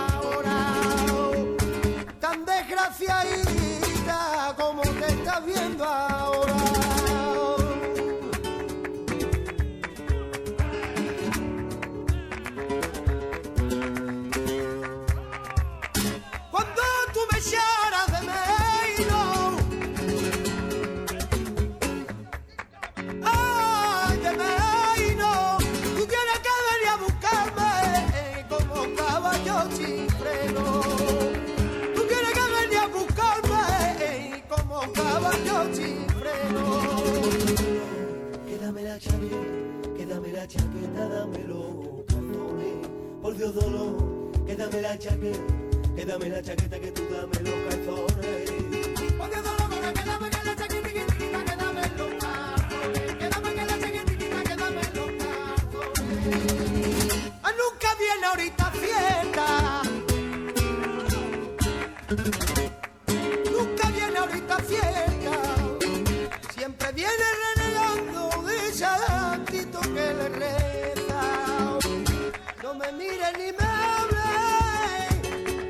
No 72.62 72.74
me 72.74 72.92
mires 72.92 73.32
ni 73.38 73.52
me 73.52 73.66
hables, 73.86 75.18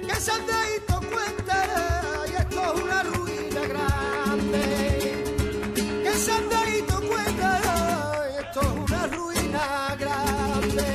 que 0.09 0.17
se 0.21 0.33
te 0.49 0.61
cuenta 1.13 1.57
y 2.29 2.35
esto 2.43 2.61
es 2.63 2.83
una 2.83 3.03
ruina 3.03 3.63
grande. 3.73 4.63
Que 6.05 6.13
se 6.13 6.37
te 6.51 6.63
cuenta 7.07 7.49
esto 8.41 8.61
es 8.61 8.67
una 8.91 9.03
ruina 9.09 9.97
grande. 9.99 10.87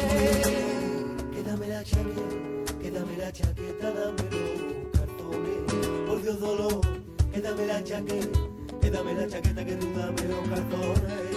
Quédame 1.34 1.68
la 1.68 1.84
chaqueta, 1.84 2.74
quédame 2.82 3.18
la 3.18 3.32
chaqueta, 3.32 3.92
dame 3.92 4.24
los 4.32 5.00
cartones. 5.00 5.60
Por 6.08 6.18
Dios 6.22 6.40
dolor, 6.40 6.82
quédame 7.34 7.66
la 7.66 7.84
chaqueta, 7.84 8.40
quédame 8.82 9.14
la 9.14 9.28
chaqueta 9.28 9.66
que 9.66 9.76
tú 9.76 9.88
dame 9.96 10.24
los 10.24 10.48
cartones. 10.50 11.29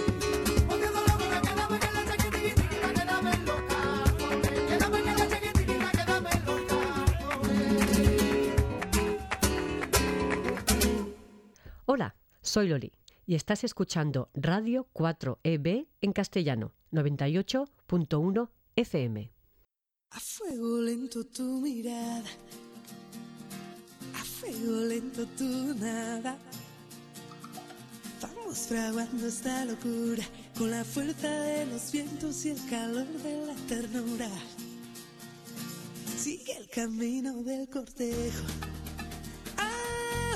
Soy 12.53 12.67
Loli 12.67 12.93
y 13.25 13.33
estás 13.33 13.63
escuchando 13.63 14.29
Radio 14.35 14.87
4EB 14.93 15.87
en 16.01 16.13
castellano, 16.13 16.71
98.1 16.91 18.49
FM. 18.75 19.31
A 20.11 20.19
fuego 20.19 20.81
lento 20.81 21.25
tu 21.25 21.61
mirada, 21.61 22.29
a 24.13 24.23
fuego 24.23 24.81
lento 24.85 25.25
tu 25.35 25.73
nada. 25.79 26.37
Vamos 28.21 28.59
fraguando 28.67 29.25
esta 29.25 29.65
locura 29.65 30.23
con 30.55 30.69
la 30.69 30.85
fuerza 30.85 31.31
de 31.31 31.65
los 31.65 31.91
vientos 31.91 32.45
y 32.45 32.51
el 32.51 32.69
calor 32.69 33.07
de 33.07 33.47
la 33.47 33.55
ternura. 33.67 34.29
Sigue 36.15 36.55
el 36.57 36.69
camino 36.69 37.41
del 37.41 37.67
cortejo. 37.67 38.45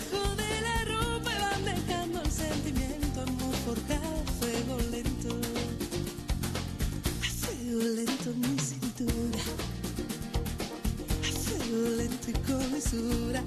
debajo 0.00 0.34
de 0.36 0.60
la 0.60 0.84
ropa 0.84 1.30
y 1.32 1.40
van 1.40 1.64
dejando 1.64 2.20
el 2.22 2.30
sentimiento 2.30 3.20
amor 3.22 3.54
por 3.66 3.80
cada 3.82 4.24
fuego 4.38 4.78
lento. 4.90 5.36
A 7.22 7.26
fuego 7.26 7.82
lento 7.96 8.30
en 8.30 8.40
mi 8.40 8.58
cintura. 8.58 9.38
A 11.22 11.32
fuego 11.32 11.88
lento 11.96 12.30
y 12.30 12.32
con 12.32 12.72
mesura. 12.72 13.42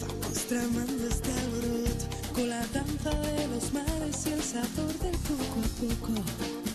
Vamos 0.00 0.38
tramando 0.48 1.08
este 1.08 1.32
alboroto 1.32 2.32
con 2.34 2.48
la 2.48 2.66
danza 2.68 3.10
de 3.10 3.48
los 3.48 3.72
mares 3.72 4.26
y 4.26 4.32
el 4.32 4.42
sabor 4.42 4.92
del 5.00 5.16
poco 5.18 5.60
a 5.60 5.68
poco 5.80 6.71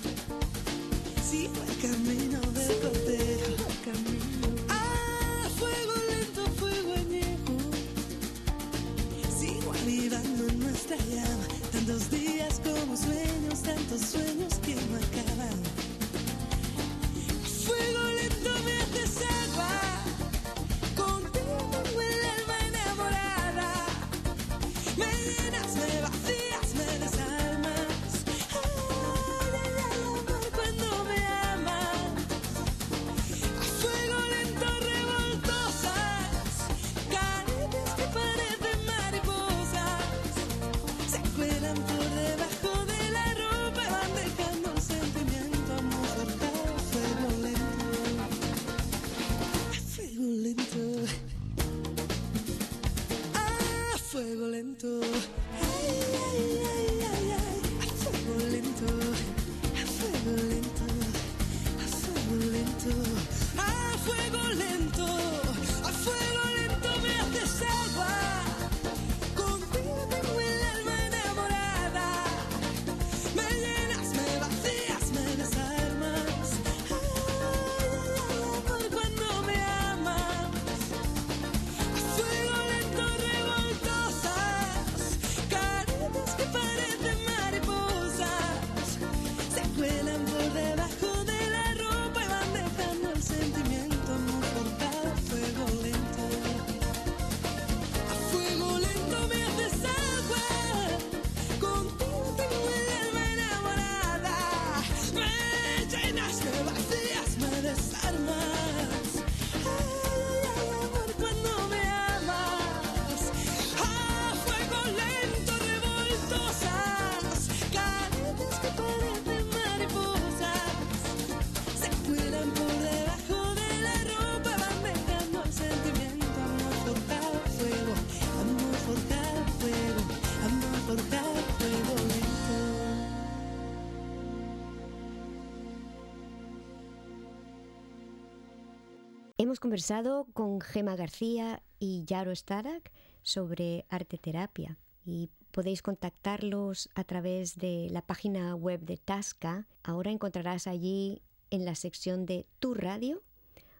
conversado 139.67 140.27
con 140.31 140.61
Gema 140.61 140.95
García 140.95 141.61
y 141.77 142.05
Yaro 142.05 142.33
Starak 142.33 142.89
sobre 143.21 143.85
arte 143.89 144.17
terapia 144.17 144.77
y 145.05 145.29
podéis 145.51 145.81
contactarlos 145.81 146.87
a 146.95 147.03
través 147.03 147.57
de 147.57 147.89
la 147.91 148.01
página 148.01 148.55
web 148.55 148.79
de 148.79 148.95
Tasca. 148.95 149.67
Ahora 149.83 150.11
encontrarás 150.11 150.67
allí 150.67 151.21
en 151.49 151.65
la 151.65 151.75
sección 151.75 152.25
de 152.25 152.45
Tu 152.59 152.75
Radio 152.75 153.21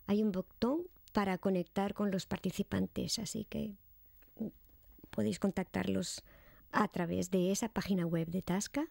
hay 0.07 0.23
un 0.23 0.33
botón 0.33 0.81
para 1.13 1.38
conectar 1.38 1.93
con 1.93 2.11
los 2.11 2.25
participantes, 2.25 3.17
así 3.17 3.45
que 3.45 3.73
podéis 5.09 5.39
contactarlos 5.39 6.21
a 6.73 6.89
través 6.89 7.31
de 7.31 7.53
esa 7.53 7.69
página 7.69 8.05
web 8.05 8.27
de 8.27 8.41
Tasca. 8.41 8.89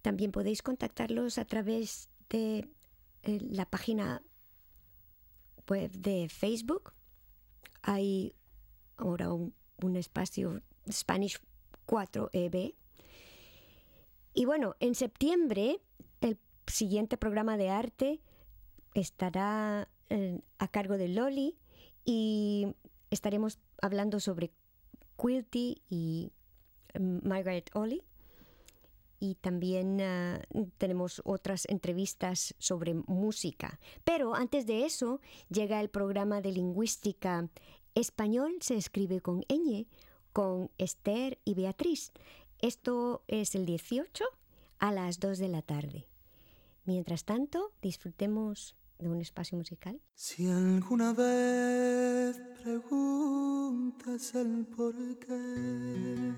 También 0.00 0.32
podéis 0.32 0.62
contactarlos 0.62 1.36
a 1.36 1.44
través 1.44 2.08
de 2.30 2.70
eh, 3.22 3.38
la 3.42 3.66
página 3.66 4.22
web 5.68 5.90
de 5.92 6.28
Facebook. 6.28 6.92
Hay 7.82 8.34
ahora 8.96 9.32
un, 9.32 9.54
espacio 9.96 10.60
Spanish 10.90 11.40
4EB. 11.86 12.74
Y 14.34 14.44
bueno, 14.44 14.76
en 14.80 14.94
septiembre 14.94 15.80
el 16.20 16.38
siguiente 16.66 17.16
programa 17.16 17.56
de 17.56 17.70
arte 17.70 18.20
estará 18.94 19.88
eh, 20.10 20.40
a 20.58 20.68
cargo 20.68 20.98
de 20.98 21.08
Loli 21.08 21.56
y 22.04 22.74
estaremos 23.10 23.58
hablando 23.80 24.20
sobre 24.20 24.52
Quilty 25.20 25.82
y 25.88 26.32
mm, 26.98 27.26
Margaret 27.26 27.70
Ollie. 27.74 28.04
Y 29.20 29.36
también 29.36 30.00
ah, 30.00 30.42
tenemos 30.78 31.20
otras 31.24 31.66
entrevistas 31.68 32.54
sobre 32.58 32.94
música. 32.94 33.78
Pero 34.02 34.34
antes 34.34 34.66
de 34.66 34.86
eso 34.86 35.20
llega 35.50 35.80
el 35.80 35.90
programa 35.90 36.40
de 36.40 36.52
lingüística 36.52 37.48
español, 37.94 38.54
se 38.60 38.76
escribe 38.76 39.20
con 39.20 39.42
ñ, 39.42 39.86
con 40.32 40.70
Esther 40.78 41.38
y 41.44 41.54
Beatriz. 41.54 42.12
Esto 42.58 43.22
es 43.28 43.54
el 43.54 43.66
18 43.66 44.24
a 44.78 44.92
las 44.92 45.20
2 45.20 45.38
de 45.38 45.48
la 45.48 45.62
tarde. 45.62 46.06
Mientras 46.84 47.24
tanto, 47.24 47.72
disfrutemos 47.82 48.74
de 48.98 49.08
un 49.08 49.20
espacio 49.20 49.56
musical. 49.56 50.00
Si 50.14 50.48
alguna 50.48 51.12
vez 51.12 52.36
preguntas 52.62 54.34
el 54.34 54.66
por 54.66 54.94
qué, 55.18 56.34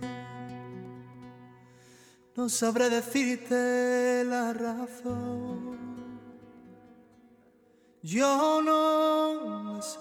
no 2.37 2.49
sabré 2.49 2.89
decirte 2.89 4.24
la 4.24 4.53
razón. 4.53 5.76
Yo 8.03 8.62
no 8.62 9.74
la 9.74 9.83
sé. 9.83 9.99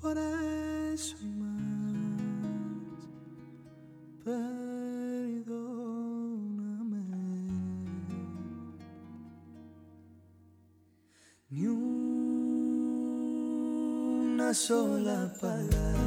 Por 0.00 0.16
eso 0.16 1.16
más, 1.38 2.20
perdóname. 4.24 5.44
Ni 11.50 11.66
una 11.66 12.14
sola 14.54 15.32
palabra 15.40 16.03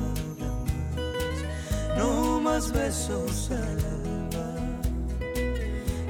no 1.98 2.40
más 2.40 2.72
besos 2.72 3.50
al 3.52 3.80
alba, 3.96 4.48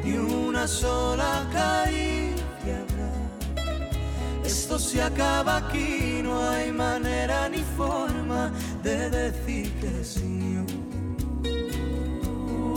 ni 0.03 0.17
una 0.17 0.67
sola 0.67 1.47
caricia 1.51 2.75
habrá. 2.81 3.13
Esto 4.43 4.77
se 4.77 5.01
acaba 5.01 5.57
aquí, 5.57 6.21
no 6.23 6.39
hay 6.49 6.71
manera 6.71 7.49
ni 7.49 7.63
forma 7.77 8.51
de 8.83 9.09
decir 9.09 9.73
que 9.79 10.03
sí. 10.03 10.57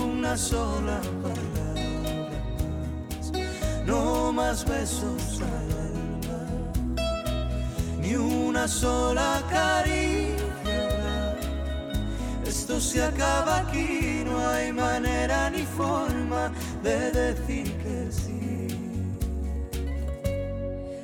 Una 0.05 0.37
sola 0.37 1.01
palabra 1.23 2.41
más, 3.11 3.33
no 3.87 4.33
más 4.33 4.65
besos 4.65 5.41
al 5.41 5.71
alba, 5.89 6.43
ni 8.01 8.15
una 8.15 8.69
sola 8.69 9.43
caricia. 9.51 10.40
Esto 12.71 12.81
se 12.83 13.03
acaba 13.03 13.59
aquí, 13.59 14.23
no 14.25 14.39
hay 14.49 14.73
manera 14.73 15.51
ni 15.51 15.67
forma 15.67 16.53
de 16.85 17.11
decir 17.11 17.67
que 17.83 18.13
sí. 18.13 18.69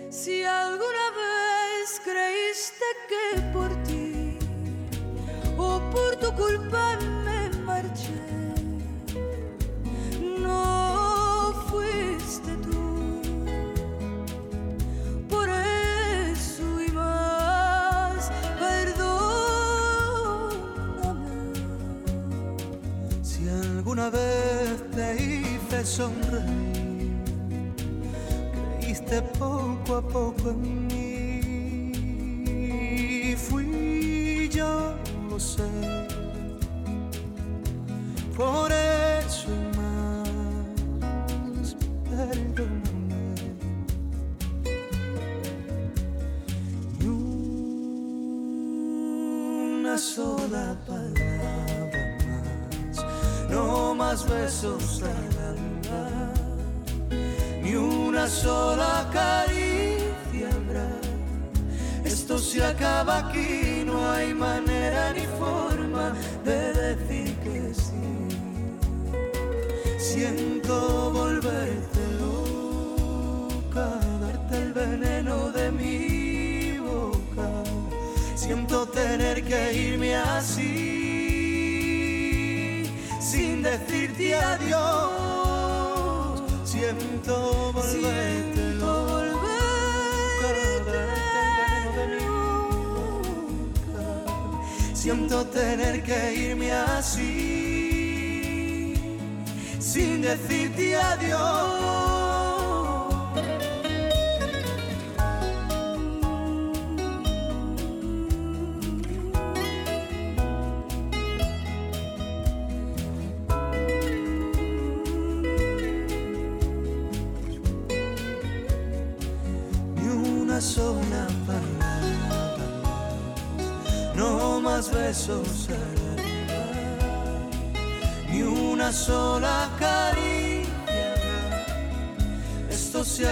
Si 0.08 0.44
alguna 0.44 1.06
vez 1.22 2.00
creíste 2.04 2.84
que 3.10 3.40
por 3.52 3.82
ti 3.82 4.38
o 5.58 5.80
por 5.90 6.14
tu 6.20 6.32
culpa 6.36 6.85
hice 25.86 25.86
sonreír, 25.86 27.14
creíste 28.80 29.22
poco 29.38 29.96
a 29.96 30.02
poco 30.02 30.50
en 30.50 30.86
mí. 30.88 31.40
Fui 33.36 34.48
yo, 34.52 34.94
lo 35.30 35.38
sé. 35.38 35.62
Por 38.36 38.72
eso 38.72 39.48
más, 39.76 41.76
perdóname. 42.10 43.54
Ni 46.98 47.06
una 49.78 49.96
sola 49.96 50.76
palabra 50.86 52.18
más, 52.26 52.96
no 53.50 53.94
más 53.94 54.28
besos 54.28 55.02
al 55.02 55.35
una 57.76 58.28
sola 58.28 59.08
caricia 59.12 60.48
habrá. 60.54 60.88
Esto 62.04 62.38
se 62.38 62.64
acaba 62.64 63.18
aquí, 63.18 63.82
no 63.84 64.10
hay 64.10 64.32
manera 64.34 65.12
ni 65.12 65.26
forma 65.38 66.14
de 66.44 66.72
decir 66.72 67.34
que 67.44 67.74
sí. 67.74 68.28
Siento 69.98 71.10
volverte 71.10 72.00
loca, 72.20 73.88
darte 74.20 74.56
el 74.58 74.72
veneno 74.72 75.50
de 75.50 75.70
mi 75.72 76.78
boca. 76.78 77.48
Siento 78.34 78.86
tener 78.88 79.44
que 79.44 79.72
irme 79.74 80.16
así, 80.16 80.74
sin 83.20 83.62
decirte 83.62 84.34
adiós. 84.36 85.15
Siento 86.78 87.72
volverte. 87.72 88.66
Siento 94.92 95.46
tener 95.46 96.02
que 96.02 96.34
irme 96.34 96.72
así, 96.72 98.14
sin 99.78 100.20
decirte 100.20 100.96
adiós. 100.96 101.75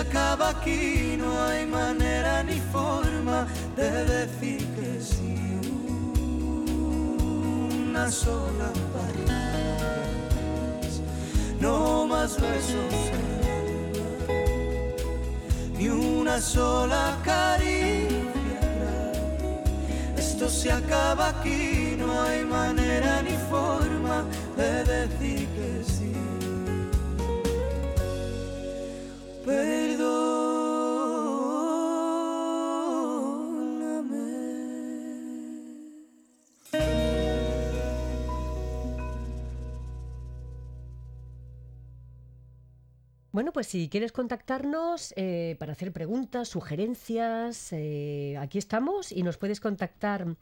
Acaba 0.08 0.50
aquí, 0.50 1.16
no 1.18 1.30
hay 1.44 1.66
manera 1.66 2.42
ni 2.42 2.60
forma 2.72 3.46
de 3.76 3.90
decir 4.04 4.66
que 4.76 5.00
sí. 5.00 5.36
Una 7.80 8.10
sola 8.10 8.70
más, 9.26 10.92
no 11.60 12.06
más 12.06 12.40
besos 12.40 12.94
ni 15.78 15.88
una 15.88 16.40
sola 16.40 17.18
caricia. 17.24 18.22
Esto 20.16 20.48
se 20.48 20.72
acaba 20.72 21.28
aquí, 21.28 21.94
no 21.98 22.22
hay 22.22 22.44
manera 22.44 23.22
ni 23.22 23.36
forma 23.50 24.24
de 24.56 24.84
decir 24.84 25.48
que 25.56 25.84
sí. 25.84 26.12
Perdóname. 29.44 29.93
Bueno, 43.34 43.52
pues 43.52 43.66
si 43.66 43.88
quieres 43.88 44.12
contactarnos 44.12 45.12
eh, 45.16 45.56
para 45.58 45.72
hacer 45.72 45.92
preguntas, 45.92 46.46
sugerencias, 46.46 47.72
eh, 47.72 48.36
aquí 48.38 48.58
estamos 48.58 49.10
y 49.10 49.24
nos 49.24 49.38
puedes 49.38 49.58
contactar 49.58 50.36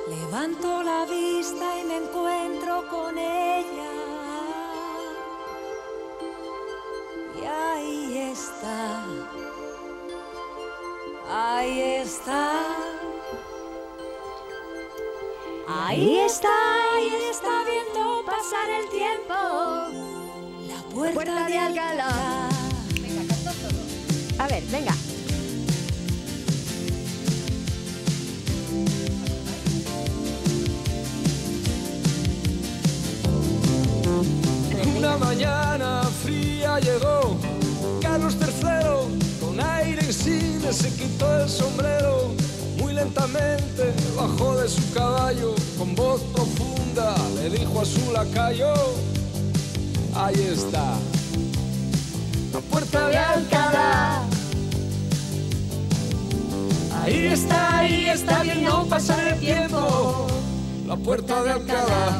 levanto 0.09 0.83
la 0.83 1.05
vista 1.05 1.79
y 1.79 1.83
me 1.85 1.97
encuentro 1.97 2.85
con 2.89 3.17
ella. 3.17 3.98
Está. 8.31 9.03
Ahí 11.31 11.81
está. 12.03 12.89
Ahí 15.67 16.17
está, 16.17 16.49
ahí 16.95 17.11
está 17.29 17.63
viendo 17.63 18.23
pasar 18.25 18.69
el 18.69 18.89
tiempo. 18.89 19.33
La 20.67 20.81
puerta, 20.93 21.47
de 21.47 21.57
Alcalá. 21.57 22.49
A 24.39 24.47
ver, 24.47 24.63
venga. 24.71 24.93
Una 34.97 35.17
mañana 35.17 36.03
fría 36.23 36.79
llegó 36.79 37.48
Carlos 38.19 38.35
III 38.41 39.39
con 39.39 39.59
aire 39.61 40.05
insigne 40.05 40.73
se 40.73 40.93
quitó 40.93 41.41
el 41.41 41.47
sombrero. 41.47 42.33
Muy 42.77 42.93
lentamente 42.93 43.93
bajó 44.17 44.57
de 44.57 44.67
su 44.67 44.91
caballo 44.93 45.55
con 45.77 45.95
voz 45.95 46.21
profunda 46.33 47.15
le 47.35 47.49
dijo 47.49 47.79
a 47.79 47.85
su 47.85 48.11
lacayo 48.11 48.73
ahí 50.15 50.49
está 50.51 50.95
la 52.51 52.59
puerta 52.59 53.07
de 53.07 53.17
Alcalá. 53.17 54.23
Ahí 57.01 57.27
está 57.27 57.79
ahí 57.79 58.09
está 58.09 58.43
viendo 58.43 58.85
pasar 58.87 59.27
el 59.27 59.39
tiempo. 59.39 60.27
La 60.87 60.97
puerta 60.97 61.41
de 61.43 61.51
Alcalá 61.51 62.19